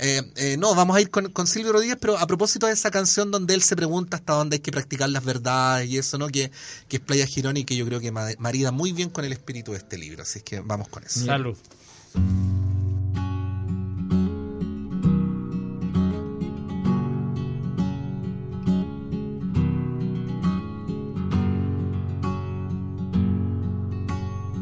[0.05, 2.91] Eh, eh, no, vamos a ir con, con Silvio Rodríguez, pero a propósito de esa
[2.91, 6.29] canción donde él se pregunta hasta dónde hay que practicar las verdades y eso, ¿no?
[6.29, 6.51] Que,
[6.89, 9.33] que es Playa Girón y que yo creo que ma- marida muy bien con el
[9.33, 10.23] espíritu de este libro.
[10.23, 11.25] Así que vamos con eso.
[11.25, 11.57] Salud.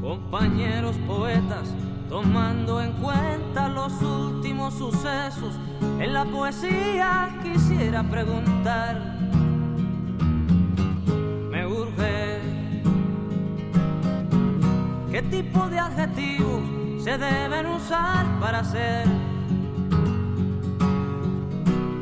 [0.00, 1.68] Compañeros poetas,
[2.09, 5.55] tomando en cuenta los últimos sucesos,
[5.98, 9.19] en la poesía quisiera preguntar,
[15.20, 16.62] ¿qué tipo de adjetivos
[17.02, 19.06] se deben usar para hacer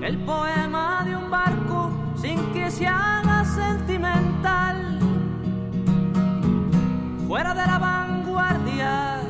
[0.02, 4.98] el poema de un barco sin que se haga sentimental?
[7.26, 9.20] fuera de la vanguardia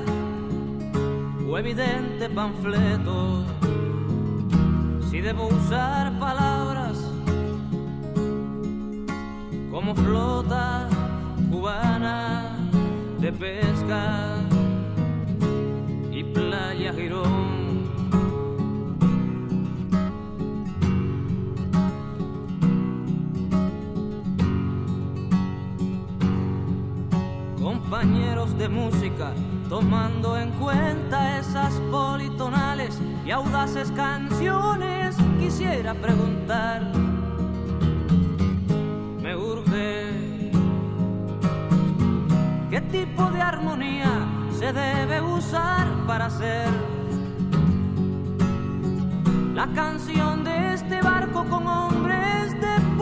[1.48, 3.44] o evidente panfleto.
[5.10, 6.96] Si debo usar palabras
[9.70, 10.88] como flota
[11.50, 12.57] cubana
[13.20, 14.36] de pesca
[16.12, 17.58] y playa Girón.
[27.60, 29.32] compañeros de música,
[29.68, 36.92] tomando en cuenta esas politonales y audaces canciones, quisiera preguntar,
[42.90, 44.26] tipo de armonía
[44.58, 46.68] se debe usar para hacer.
[49.54, 52.97] La canción de este barco con hombres de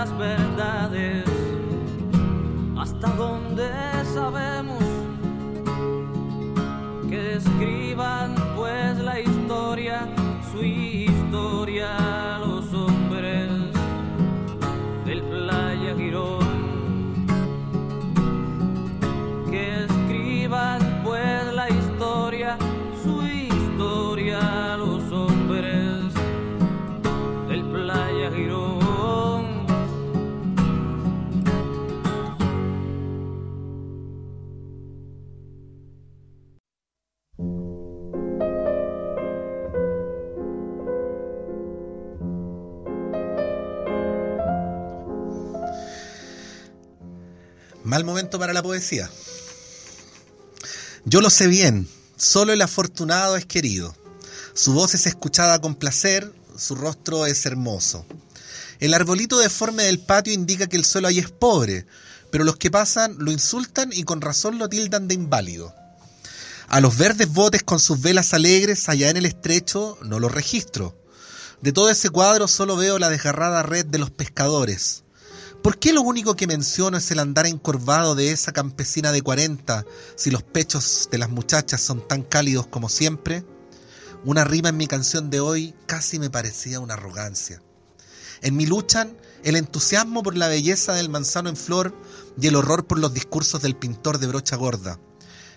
[0.00, 0.49] las verdades,
[51.04, 51.88] Yo lo sé bien,
[52.20, 53.96] Solo el afortunado es querido.
[54.52, 58.04] Su voz es escuchada con placer, su rostro es hermoso.
[58.78, 61.86] El arbolito deforme del patio indica que el suelo ahí es pobre,
[62.30, 65.74] pero los que pasan lo insultan y con razón lo tildan de inválido.
[66.68, 70.94] A los verdes botes con sus velas alegres allá en el estrecho no los registro.
[71.62, 75.04] De todo ese cuadro solo veo la desgarrada red de los pescadores.
[75.62, 79.84] ¿Por qué lo único que menciono es el andar encorvado de esa campesina de 40
[80.16, 83.44] si los pechos de las muchachas son tan cálidos como siempre?
[84.24, 87.62] Una rima en mi canción de hoy casi me parecía una arrogancia.
[88.40, 91.94] En mi luchan el entusiasmo por la belleza del manzano en flor
[92.40, 94.98] y el horror por los discursos del pintor de brocha gorda.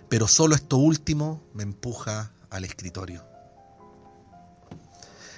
[0.09, 3.25] Pero solo esto último me empuja al escritorio.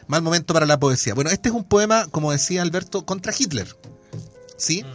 [0.07, 1.13] Mal momento para la poesía.
[1.13, 3.75] Bueno, este es un poema, como decía Alberto, contra Hitler.
[4.57, 4.83] ¿Sí?
[4.83, 4.87] Mm.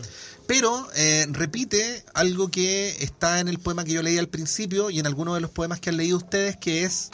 [0.47, 4.99] Pero eh, repite algo que está en el poema que yo leí al principio y
[4.99, 7.11] en algunos de los poemas que han leído ustedes, que es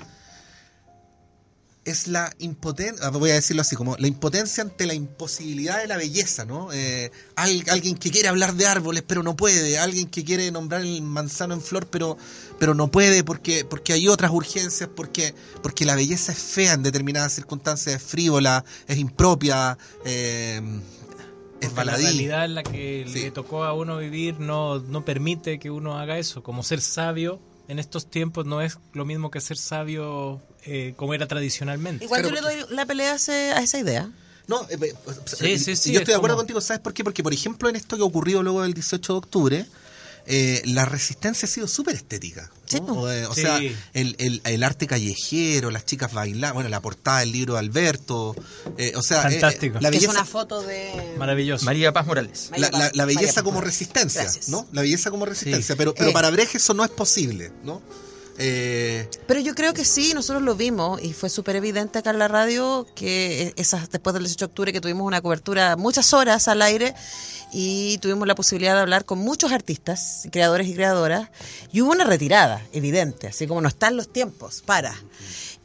[1.85, 5.97] es la impotencia, voy a decirlo así, como la impotencia ante la imposibilidad de la
[5.97, 6.73] belleza, ¿no?
[6.73, 10.81] Eh, al- alguien que quiere hablar de árboles pero no puede, alguien que quiere nombrar
[10.81, 12.19] el manzano en flor pero,
[12.59, 15.33] pero no puede porque, porque hay otras urgencias, porque,
[15.63, 20.61] porque la belleza es fea en determinadas circunstancias, es frívola, es impropia, eh,
[21.61, 22.05] es Porque La baladí.
[22.05, 23.21] realidad en la que Sí.
[23.25, 26.43] le tocó a uno vivir no, no permite que uno haga eso.
[26.43, 31.15] Como ser sabio en estos tiempos no es lo mismo que ser sabio eh, como
[31.15, 32.05] era tradicionalmente.
[32.05, 34.11] Igual Pero yo le doy la pelea a, ese- a esa idea.
[34.49, 34.95] No, eh, eh,
[35.27, 37.03] Sí, sí, sí, yo estoy de acuerdo como- contigo, ¿sabes por qué?
[37.03, 39.67] Porque, por ejemplo, en esto que ocurrió luego del 18 de octubre,
[40.27, 42.51] eh, la resistencia ha sido súper estética.
[42.89, 43.43] O, eh, o Sí.
[43.43, 47.61] sea, el, el- el arte callejero, las chicas bailando, bueno, la portada del libro de
[47.61, 48.35] Alberto,
[48.77, 49.79] eh, o sea, eh, Fantástico.
[49.81, 51.15] la que es belleza, una foto de...
[51.17, 51.65] Maravilloso.
[51.65, 52.51] María Paz Morales.
[52.57, 54.49] la, la- la belleza como resistencia, Gracias.
[54.49, 54.67] ¿no?
[54.73, 56.13] La belleza como resistencia, pero, pero Eh.
[56.13, 57.81] para Brecht eso no es posible, ¿no?
[58.39, 62.19] Eh, Pero yo creo que sí, nosotros lo vimos y fue súper evidente acá en
[62.19, 66.47] la radio que esas después del 18 de octubre que tuvimos una cobertura muchas horas
[66.49, 66.95] al aire
[67.53, 71.31] y tuvimos la posibilidad de hablar con muchos artistas, creadores y creadoras
[71.73, 74.95] y hubo una retirada evidente, así como no están los tiempos, para.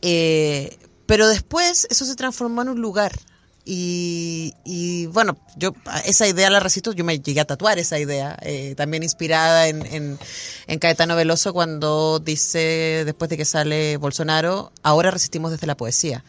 [0.01, 3.11] Eh, pero después eso se transformó en un lugar.
[3.63, 5.73] Y, y, bueno, yo
[6.05, 9.85] esa idea la resisto, yo me llegué a tatuar esa idea, eh, también inspirada en,
[9.85, 10.19] en,
[10.67, 16.23] en Caetano Veloso cuando dice, después de que sale Bolsonaro, ahora resistimos desde la poesía.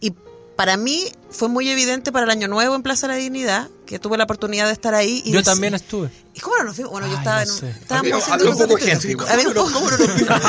[0.00, 0.14] Y
[0.56, 3.98] para mí fue muy evidente para el Año Nuevo en Plaza de la Dignidad, que
[3.98, 5.22] tuve la oportunidad de estar ahí.
[5.24, 6.10] Y Yo también estuve.
[6.34, 6.92] ¿Y cómo no nos fuimos?
[6.92, 9.72] Bueno, yo estaba no en un- estábamos haciendo un cosas poco gente ¿Cómo poco- no,
[9.74, 10.40] cómo no nos vimos?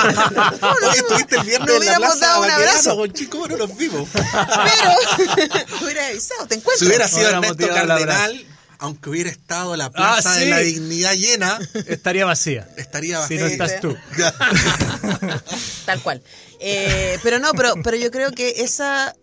[0.90, 2.98] Oye, estuviste el viernes No hubiéramos plaza dado un abrazo.
[3.32, 4.10] ¿Cómo no nos vimos?
[4.14, 6.80] Pero, hubiera avisado, te encuentro.
[6.80, 8.46] Si hubiera sido Ernesto Cardenal,
[8.80, 12.68] aunque hubiera estado la plaza Ah, de la dignidad llena, Estaría vacía.
[12.78, 13.58] estaría Si bastante.
[13.58, 13.98] no estás tú.
[15.86, 16.22] Tal cual.
[16.60, 19.16] Eh, pero no, pero, pero yo creo que esa,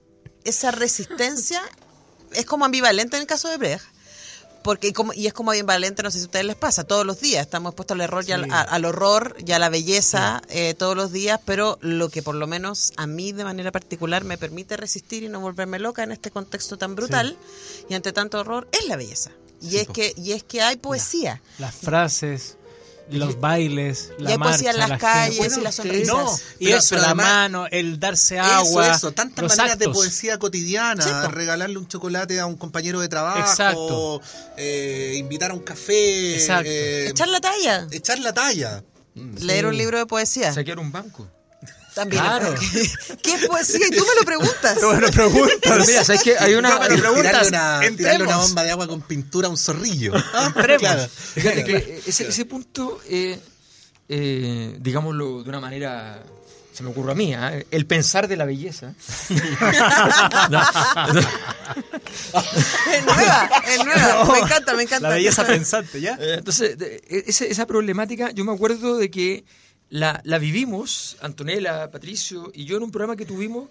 [0.44, 1.60] esa resistencia
[2.32, 3.84] es como ambivalente en el caso de Brecht.
[4.62, 7.04] Porque, y, como, y es como ambivalente, no sé si a ustedes les pasa, todos
[7.04, 10.40] los días estamos expuestos al error y al, a- al horror y a la belleza
[10.50, 14.22] eh, todos los días, pero lo que por lo menos a mí de manera particular
[14.22, 17.36] me permite resistir y no volverme loca en este contexto tan brutal
[17.88, 19.32] y ante tanto horror es la belleza.
[19.60, 19.94] Y, es, po.
[19.94, 21.42] que, y es que hay poesía.
[21.58, 22.56] Las frases,
[23.12, 25.60] los bailes, Y la hay marcha, poesía en las la calles gente.
[25.60, 25.82] y las sí.
[25.82, 26.06] sonrisas.
[26.14, 28.86] No, y Pero- eso, pero la además- mano, el darse agua.
[28.86, 29.96] Eso, eso, tantas maneras de actos.
[29.96, 34.20] poesía cotidiana, Sí, regalarle un chocolate a un compañero de trabajo, Exacto.
[34.56, 36.68] eh, invitar a un café, Exacto.
[36.70, 37.86] eh, Echar la talla.
[37.90, 38.82] echar la talla.
[39.14, 39.36] Mm.
[39.40, 40.52] Leer un libro de poesía.
[40.52, 41.28] Saquear un banco.
[41.94, 42.22] También.
[42.22, 42.54] Claro.
[43.22, 43.86] ¿Qué es poesía?
[43.86, 44.78] Y tú me lo preguntas.
[44.82, 45.58] Bueno, preguntas.
[45.62, 46.36] Pero mira, ¿sabes qué?
[46.38, 46.80] Hay una...
[46.88, 48.22] Tirarle, una, tirarle entremos.
[48.28, 50.14] una bomba de agua con pintura a un zorrillo.
[50.46, 50.80] Entremos.
[50.80, 51.08] Claro.
[51.08, 53.38] Fíjate que ese, ese punto, eh,
[54.08, 56.22] eh, digámoslo de una manera,
[56.72, 57.52] se me ocurre a mí, ¿ah?
[57.70, 58.94] el pensar de la belleza.
[62.92, 64.24] Es nueva, es nueva.
[64.32, 65.08] Me encanta, me encanta.
[65.08, 66.16] La belleza pensante, ¿ya?
[66.20, 69.44] Eh, Entonces, de- e- ese- esa problemática, yo me acuerdo de que
[69.92, 73.68] la, la vivimos, Antonella, Patricio y yo, en un programa que tuvimos,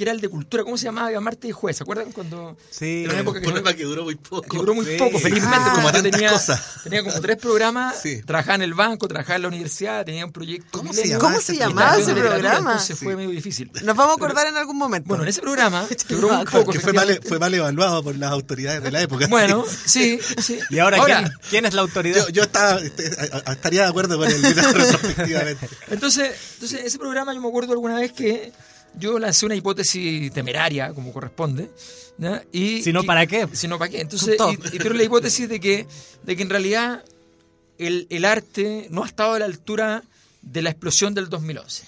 [0.00, 1.20] que era el de cultura, ¿cómo se llamaba?
[1.20, 2.10] Martes y Jueves, ¿se acuerdan?
[2.12, 3.02] Cuando Sí.
[3.04, 4.48] era una época que Un problema que duró muy poco.
[4.48, 4.96] que duró muy Sí.
[4.96, 5.72] poco, felizmente, Ah.
[5.74, 6.62] Como yo tenía, cosas.
[6.84, 8.22] tenía como tres programas, Sí.
[8.22, 10.78] trabajaba en el banco, trabajaba en la universidad, tenía un proyecto.
[10.78, 11.80] ¿Cómo se llamaba ¿Cómo ese se programa?
[11.82, 12.70] llamaba de ese literatura, programa?
[12.72, 13.70] Entonces fue medio difícil.
[13.82, 15.06] Nos vamos a acordar en algún momento.
[15.08, 18.16] Bueno, en ese programa, que duró muy poco, Que fue mal, fue mal evaluado por
[18.16, 19.26] las autoridades de la época.
[19.28, 20.58] Bueno, sí, sí.
[20.70, 22.24] ¿Y ahora, ¿quién, quién es la autoridad?
[22.26, 23.04] Yo, yo estaba, este,
[23.52, 25.68] estaría de acuerdo con el video retrospectivamente.
[25.90, 28.50] Entonces, entonces, ese programa yo me acuerdo alguna vez que
[28.98, 31.70] yo lancé una hipótesis temeraria, como corresponde.
[32.18, 32.42] ¿ya?
[32.52, 33.46] Y, Si no, ¿para qué?
[33.52, 34.00] Si no, ¿para qué?
[34.00, 35.86] Entonces, y, y pero la hipótesis de que,
[36.22, 37.04] de que en realidad
[37.78, 40.02] el, el arte no ha estado a la altura
[40.42, 41.84] de la explosión del 2011.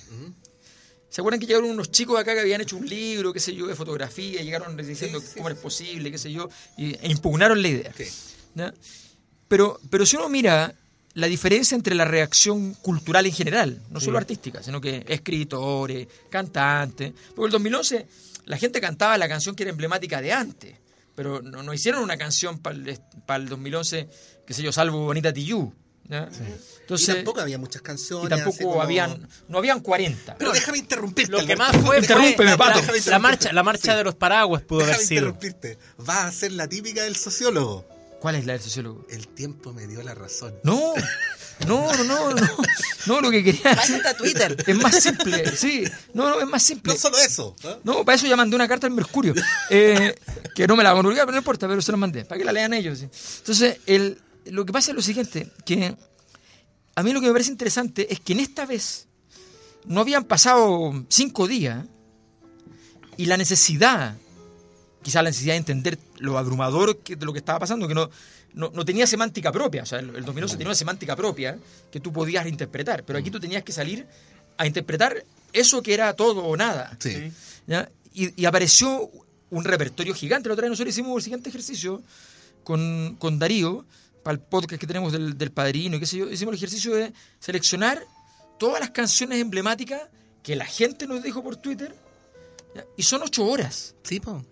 [1.10, 3.66] ¿Se acuerdan que llegaron unos chicos acá que habían hecho un libro, qué sé yo,
[3.66, 5.54] de fotografía, llegaron diciendo Sí, sí, cómo sí.
[5.54, 6.48] es posible, qué sé yo,
[6.78, 7.92] y, e impugnaron la idea?
[9.46, 10.74] Pero, pero si uno mira
[11.14, 17.12] la diferencia entre la reacción cultural en general, no solo artística, sino que escritores, cantantes,
[17.34, 18.06] porque el 2011
[18.46, 20.74] la gente cantaba la canción que era emblemática de antes,
[21.14, 24.08] pero no, no hicieron una canción para el, para el 2011,
[24.46, 25.72] qué sé yo, salvo Bonita Tiyu.
[26.08, 26.28] ¿ya?
[26.80, 28.26] Entonces, y tampoco había muchas canciones.
[28.26, 30.36] y tampoco como- habían, no habían 40.
[30.36, 31.30] Pero déjame interrumpirte.
[31.32, 32.80] Lo que más fue, la, pato.
[32.80, 35.28] la- la marcha, la marcha de los paraguas pudo haber sido.
[35.28, 35.78] interrumpirte.
[36.08, 37.86] Va a ser la típica del sociólogo.
[38.22, 39.04] ¿Cuál es la del sociólogo?
[39.10, 40.54] El tiempo me dio la razón.
[40.62, 40.94] No,
[41.66, 42.56] no, no, no, no,
[43.06, 44.64] no, lo que quería Pásate a Twitter.
[44.64, 45.82] es más simple, sí,
[46.14, 46.92] no, no, es más simple.
[46.92, 47.56] No solo eso.
[47.64, 47.80] ¿no?
[47.82, 49.34] No, para eso ya mandé una carta al Mercurio,
[49.70, 50.14] eh,
[50.54, 52.38] que no me la van a publicar, pero no importa, pero se la mandé, para
[52.38, 53.00] que la lean ellos.
[53.00, 53.08] sí.
[53.38, 55.96] Entonces, el, lo que pasa es lo siguiente, que
[56.94, 59.08] a mí lo que me parece interesante es que en esta vez
[59.84, 61.86] no habían pasado cinco días
[63.16, 64.16] y la necesidad,
[65.02, 68.08] quizás la necesidad de entender lo abrumador que- de lo que estaba pasando, que no,
[68.54, 71.58] no, no tenía semántica propia, o sea, el, el 2011 tenía una semántica propia
[71.90, 74.06] que tú podías interpretar, pero aquí tú tenías que salir
[74.58, 76.96] a interpretar eso que era todo o nada.
[77.00, 77.32] Sí.
[77.66, 77.88] ¿ya?
[78.14, 79.10] Y, y apareció
[79.50, 80.48] un repertorio gigante.
[80.48, 82.02] La otra vez nosotros hicimos el siguiente ejercicio
[82.64, 83.84] con, con Darío,
[84.22, 86.30] para el podcast que tenemos del, del Padrino y qué sé yo.
[86.30, 88.02] Hicimos el ejercicio de seleccionar
[88.58, 90.00] todas las canciones emblemáticas
[90.44, 91.92] que la gente nos dijo por Twitter.
[92.76, 92.84] ¿ya?
[92.96, 93.94] Y son ocho horas.
[94.04, 94.44] Sí, po.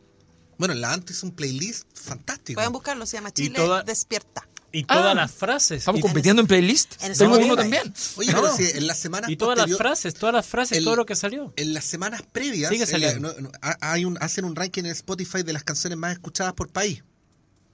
[0.60, 2.58] Bueno, la antes hizo un playlist fantástico.
[2.58, 4.46] Pueden buscarlo, se llama Y Chile toda- Despierta.
[4.72, 5.78] Y todas Ah, las frases.
[5.78, 7.02] Estamos compitiendo en playlist.
[7.02, 7.92] en Tengo uno también.
[8.16, 8.42] Oye, No.
[8.42, 11.06] pero si en las semanas y todas las frases, todas las frases, el- todo lo
[11.06, 11.52] que salió.
[11.56, 13.34] En las semanas previas Sigue la- saliendo.
[13.40, 13.50] no-
[13.80, 17.02] hay un, hacen un ranking en Spotify de las canciones más escuchadas por país.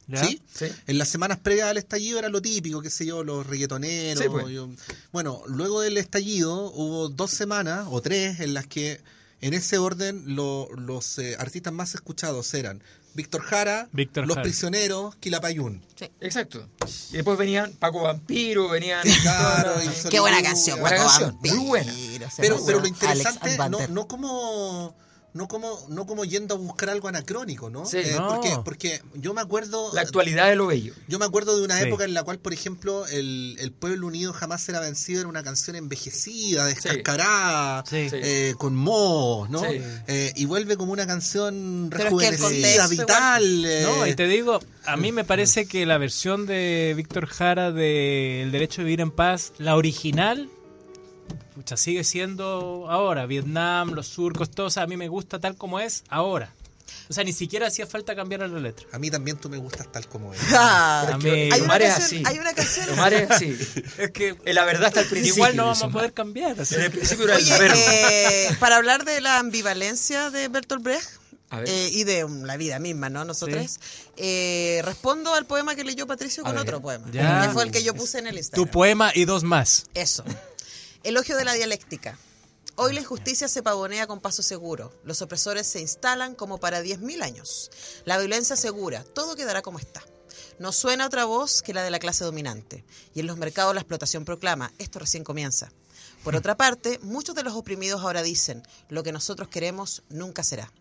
[0.09, 0.25] ¿ya?
[0.25, 0.41] ¿Sí?
[0.55, 0.67] Sí.
[0.87, 4.23] En las semanas previas al estallido era lo típico, qué sé yo, los reggaetoneros.
[4.23, 4.47] Sí, pues.
[4.51, 4.71] yo-
[5.11, 9.01] bueno, luego del estallido hubo dos semanas o tres en las que
[9.41, 12.83] en ese orden lo- los eh, artistas más escuchados eran
[13.15, 14.43] Víctor Jara, Víctor Los Jara.
[14.43, 15.83] Prisioneros, Quilapayún.
[16.21, 16.69] Exacto.
[17.11, 19.01] Y después venían Paco Vampiro, venían.
[19.23, 21.95] Claro, y Qué buena canción, Buena Paco canción, Vampiro, muy buena.
[22.37, 24.95] Pero, pero lo interesante, no, no como
[25.37, 27.85] no como no como yendo a buscar algo anacrónico, ¿no?
[27.87, 27.99] Sí.
[27.99, 28.29] Eh, No.
[28.29, 30.93] porque, porque yo me acuerdo La actualidad de lo bello.
[31.07, 31.85] yo me acuerdo de una Sí.
[31.87, 35.43] época en la cual, por ejemplo, el, el pueblo unido jamás será vencido era una
[35.45, 38.09] canción envejecida, descascarada, Sí.
[38.11, 38.17] Sí.
[38.23, 39.61] eh, con moho, ¿no?
[39.61, 39.81] Sí.
[40.09, 43.65] Eh, y vuelve como una canción es que rejuvenecida, vital.
[43.65, 47.73] eh, No, y te digo, a mí me parece que la versión de Víctor Jara
[47.73, 50.49] de El derecho de vivir en paz, la original,
[51.57, 53.27] pucha, sigue siendo ahora.
[53.27, 56.53] Vietnam, los surcos, todo, o sea, a mí me gusta tal como es ahora.
[57.09, 58.87] O sea, ni siquiera hacía falta cambiar la letra.
[58.93, 60.45] A mí también tú me gustas tal como eres.
[60.53, 62.33] Ah, A es mí- hay, una Omar es canción, así.
[62.35, 62.91] hay una canción.
[62.91, 63.57] Omar es así.
[63.99, 65.35] Es que La verdad está al principio.
[65.37, 66.61] igual no vamos a poder cambiar.
[66.61, 71.09] así En el principio era Oye, eh, para hablar de la ambivalencia de Bertolt Brecht
[71.67, 73.25] eh, y de um, la vida misma, ¿no?
[73.25, 73.79] Nosotros,
[74.17, 76.63] eh, respondo al poema que leyó Patricio A con ver.
[76.63, 77.43] otro poema, Ya.
[77.47, 78.69] que fue el que yo puse en el Tu Instagram.
[78.69, 79.87] poema y dos más.
[79.95, 80.25] Eso.
[81.07, 82.19] Elogio de la dialéctica.
[82.75, 84.93] Hoy la injusticia se pavonea con paso seguro.
[85.05, 87.71] Los opresores se instalan como para 10.000 años.
[88.05, 89.05] La violencia segura.
[89.05, 90.03] Todo quedará como está.
[90.59, 92.85] No suena otra voz que la de la clase dominante.
[93.15, 95.71] Y en los mercados la explotación proclama, esto recién comienza.
[96.25, 100.73] Por otra parte, muchos de los oprimidos ahora dicen, lo que nosotros queremos nunca será.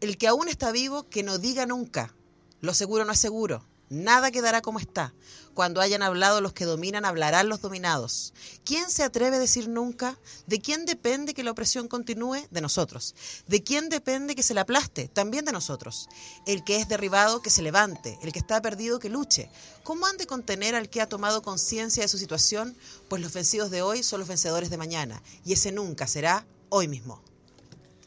[0.00, 2.14] El que aún está vivo, que no diga nunca.
[2.62, 3.62] Lo seguro no es seguro.
[3.92, 5.12] Nada quedará como está.
[5.52, 8.32] Cuando hayan hablado los que dominan, hablarán los dominados.
[8.64, 10.18] ¿Quién se atreve a decir nunca?
[10.46, 12.38] ¿De quién depende que la opresión continúe?
[12.50, 13.14] De nosotros.
[13.46, 15.08] ¿De quién depende que se la aplaste?
[15.08, 16.08] También de nosotros.
[16.46, 18.18] El que es derribado, que se levante.
[18.22, 19.50] El que está perdido, que luche.
[19.84, 22.74] ¿Cómo han de contener al que ha tomado conciencia de su situación?
[23.10, 25.22] Pues los vencidos de hoy son los vencedores de mañana.
[25.44, 27.22] Y ese nunca será hoy mismo.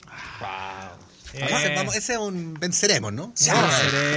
[0.08, 1.05] Ese,
[1.38, 3.32] Eh, vamos, ese es un venceremos, ¿no?
[3.36, 3.46] Sí.
[3.46, 3.74] seremos.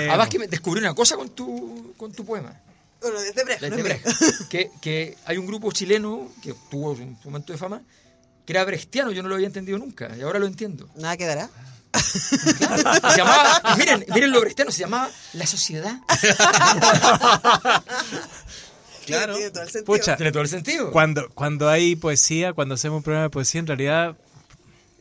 [0.09, 2.53] Además que me descubrí una cosa con tu, con tu poema.
[3.01, 7.59] Bueno, desde Brecht, no que, que hay un grupo chileno que tuvo un momento de
[7.59, 7.81] fama
[8.45, 10.89] que era brechtiano, yo no lo había entendido nunca y ahora lo entiendo.
[10.97, 11.51] Nada quedará.
[11.93, 16.01] Se llamaba, y miren, miren lo brechtiano, se llamaba La Sociedad.
[19.05, 19.37] Claro.
[19.37, 19.85] Tiene todo el sentido.
[19.87, 20.91] Pucha, Tiene todo el sentido.
[20.93, 24.17] cuando, cuando hay poesía, cuando hacemos un programa de poesía, en realidad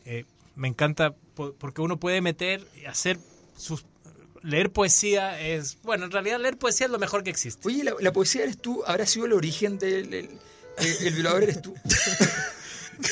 [0.06, 0.24] eh,
[0.56, 1.14] me encanta
[1.58, 3.18] porque uno puede meter y hacer
[3.56, 3.84] sus...
[4.42, 5.78] Leer poesía es...
[5.82, 7.66] Bueno, en realidad leer poesía es lo mejor que existe.
[7.66, 10.30] Oye, la, la poesía eres tú, habrá sido el origen del el,
[10.78, 11.74] el- el violador eres tú.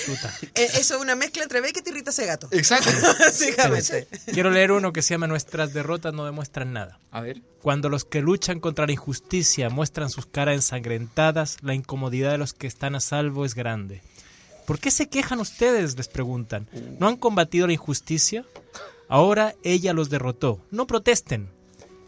[0.06, 0.32] Puta.
[0.56, 2.48] Eh, Eso es una mezcla entre Beckett y Rita Segato.
[2.52, 2.90] Exacto.
[3.20, 4.08] Básicamente.
[4.32, 6.98] Quiero leer uno que se llama Nuestras derrotas no demuestran nada.
[7.12, 7.40] A ver.
[7.62, 12.52] Cuando los que luchan contra la injusticia muestran sus caras ensangrentadas, la incomodidad de los
[12.52, 14.02] que están a salvo es grande.
[14.66, 15.96] ¿Por qué se quejan ustedes?
[15.96, 16.68] les preguntan.
[16.98, 18.44] ¿No han combatido la injusticia?
[19.08, 20.60] Ahora ella los derrotó.
[20.70, 21.48] No protesten.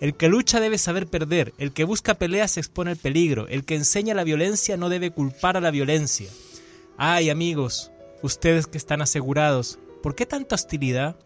[0.00, 3.64] El que lucha debe saber perder, el que busca peleas se expone al peligro, el
[3.64, 6.28] que enseña la violencia no debe culpar a la violencia.
[6.96, 7.90] Ay, amigos,
[8.22, 11.16] ustedes que están asegurados, ¿por qué tanta hostilidad?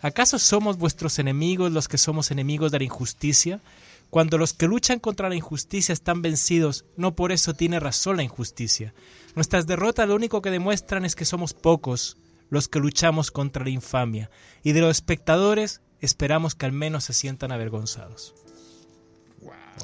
[0.00, 3.60] ¿Acaso somos vuestros enemigos los que somos enemigos de la injusticia?
[4.08, 8.22] Cuando los que luchan contra la injusticia están vencidos, no por eso tiene razón la
[8.22, 8.94] injusticia.
[9.34, 12.16] Nuestras derrotas lo único que demuestran es que somos pocos
[12.50, 14.30] los que luchamos contra la infamia,
[14.62, 18.34] y de los espectadores esperamos que al menos se sientan avergonzados.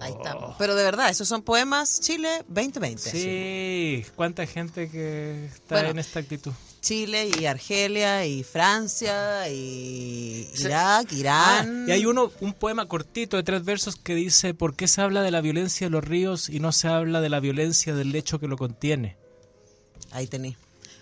[0.03, 0.55] Ahí estamos.
[0.59, 3.11] Pero de verdad, esos son poemas Chile 2020.
[3.11, 6.53] Sí, cuánta gente que está Bueno, en esta actitud.
[6.83, 11.87] Chile y Argelia y Francia y Irak, Irán.
[11.87, 15.01] Ah, y hay uno, un poema cortito de tres versos que dice, ¿por qué se
[15.01, 18.13] habla de la violencia de los ríos y no se habla de la violencia del
[18.13, 19.17] lecho que lo contiene?
[20.13, 20.57] Ahí tení.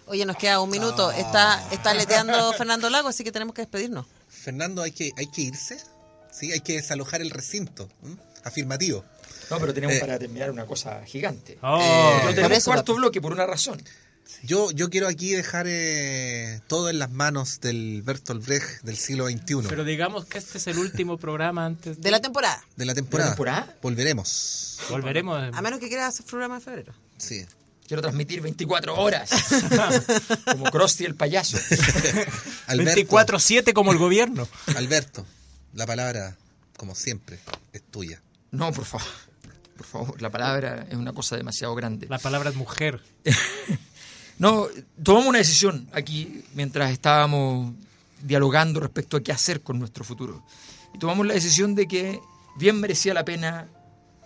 [0.06, 1.10] Oye, nos queda un minuto.
[1.10, 4.06] Está, está leteando Fernando Lago, así que tenemos que despedirnos.
[4.28, 5.78] Fernando, hay que, hay que irse.
[6.30, 7.88] Sí, hay que desalojar el recinto.
[8.44, 9.04] Afirmativo.
[9.50, 10.00] No, pero tenemos Eh.
[10.00, 11.58] para terminar una cosa gigante.
[11.62, 12.98] Oh, Eh, No tenemos eso, cuarto papi.
[13.00, 13.82] bloque por una razón.
[14.42, 19.26] Yo, yo quiero aquí dejar eh, todo en las manos del Bertolt Brecht del siglo
[19.28, 19.68] XXI.
[19.68, 22.62] pero digamos que este es el último programa antes De la temporada.
[22.76, 23.30] de la temporada.
[23.30, 23.76] temporada?
[23.82, 24.78] Volveremos.
[24.90, 25.56] Volveremos.
[25.56, 26.92] A menos que quieras hacer programa en febrero.
[27.18, 27.46] Sí.
[27.86, 29.30] Quiero transmitir 24 horas.
[30.44, 31.56] Como Krusty el payaso.
[32.66, 34.48] Alberto, 24-7 como el gobierno.
[34.74, 35.24] Alberto,
[35.72, 36.36] la palabra,
[36.76, 37.38] como siempre,
[37.72, 38.20] es tuya.
[38.50, 39.06] No, por favor.
[39.76, 42.06] Por favor, la palabra es una cosa demasiado grande.
[42.08, 43.00] La palabra es mujer.
[44.38, 44.66] No,
[45.02, 47.72] tomamos una decisión aquí mientras estábamos
[48.22, 50.44] dialogando respecto a qué hacer con nuestro futuro.
[50.92, 52.20] Y tomamos la decisión de que
[52.58, 53.66] bien merecía la pena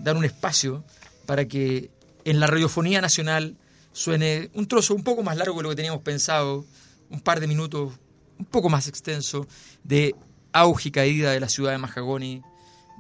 [0.01, 0.85] dar un espacio
[1.27, 1.91] para que
[2.25, 3.57] en la radiofonía nacional
[3.93, 6.65] suene un trozo un poco más largo de lo que teníamos pensado,
[7.11, 7.93] un par de minutos
[8.39, 9.47] un poco más extenso
[9.85, 10.15] de
[10.53, 12.43] auge y caída de la ciudad de Mahagoni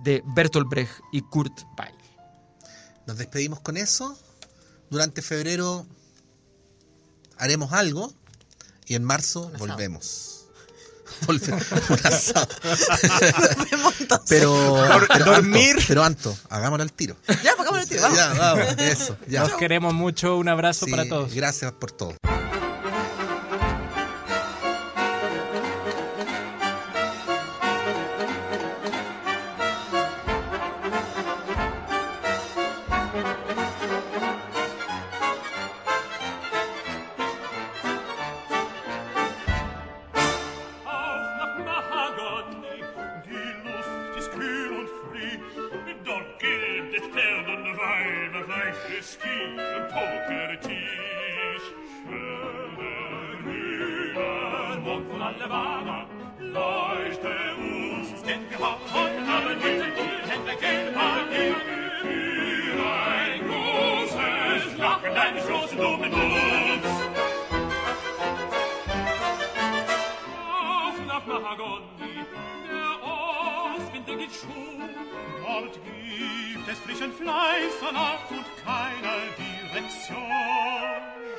[0.03, 1.95] de Bertolt Brecht y Kurt Weill.
[3.07, 4.19] Nos despedimos con eso.
[4.91, 5.87] Durante febrero
[7.39, 8.13] haremos algo
[8.87, 10.30] y en marzo volvemos.
[11.29, 11.41] Un
[12.05, 12.49] asado.
[14.29, 15.77] pero, pero dormir.
[15.77, 17.17] Anto, pero Anto, hagámoslo al tiro.
[17.43, 18.19] Ya, pongámosle el tiro, vamos.
[18.19, 19.17] Ya, vamos, eso.
[19.29, 19.41] Ya.
[19.41, 20.37] Nos queremos mucho.
[20.37, 21.33] Un abrazo Sí, para todos.
[21.35, 22.15] Gracias por todo.
[71.45, 72.25] Hagondi,
[72.69, 74.79] der Ostwinde geht schon.
[75.43, 80.17] Dort gibt es frischen Fleiß, Salat und keiner Direktion.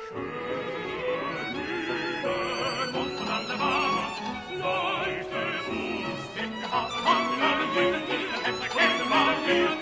[0.08, 4.06] Schöne Lieder und von an der Mama
[4.50, 5.40] leuchte
[5.70, 6.96] uns den Haft.
[7.04, 8.30] Komm, wir gehen, wir gehen,
[8.60, 9.81] wir gehen, wir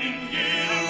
[0.00, 0.81] in jedem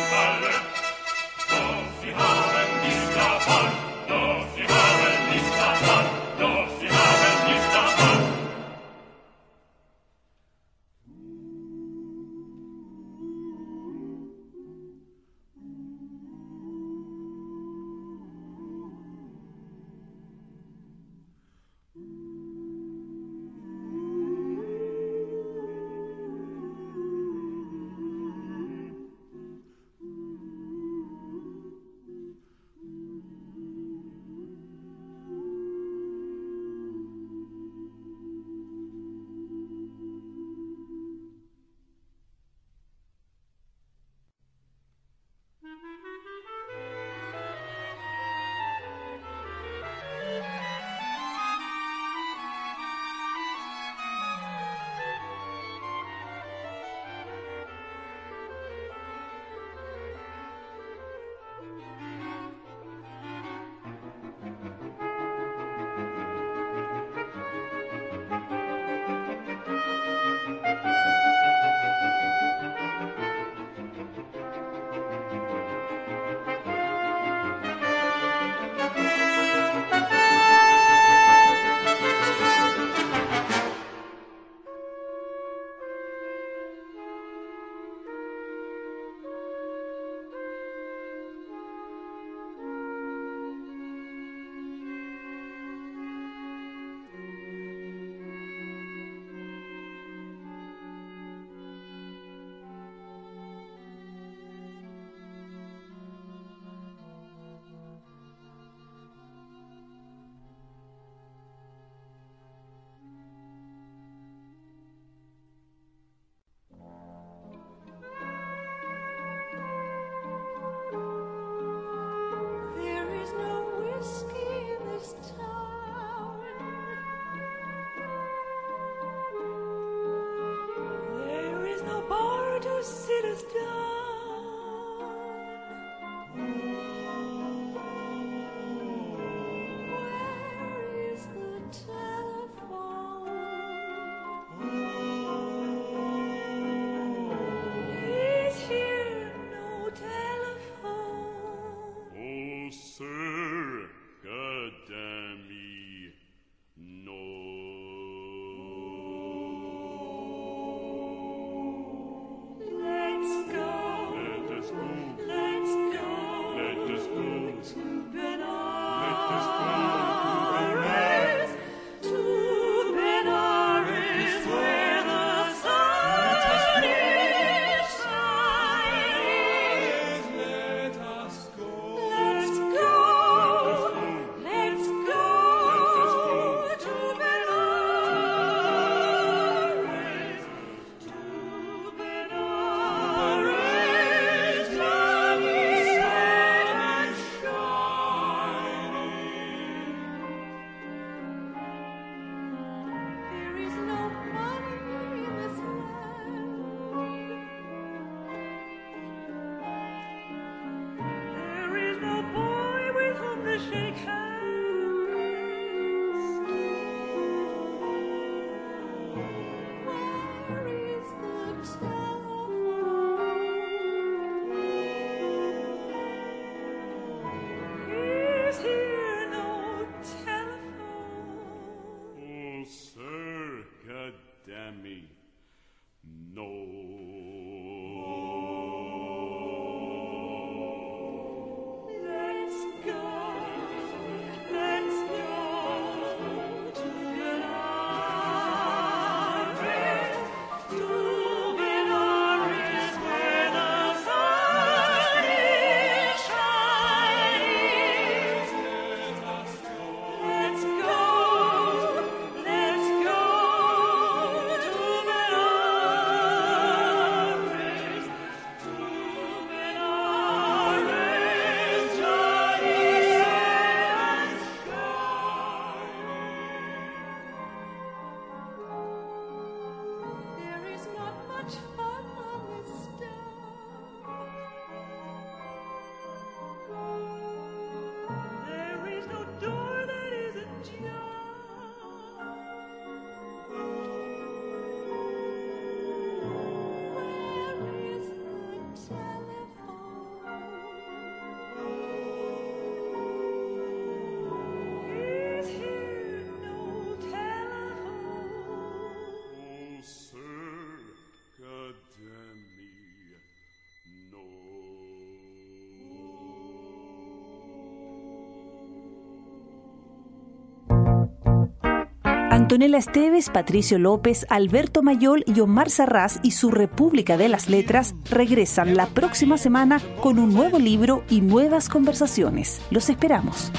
[322.42, 327.94] Antonella Esteves, Patricio López, Alberto Mayol y Omar Sarraz y su República de las Letras
[328.10, 332.60] regresan la próxima semana con un nuevo libro y nuevas conversaciones.
[332.72, 333.52] Los esperamos.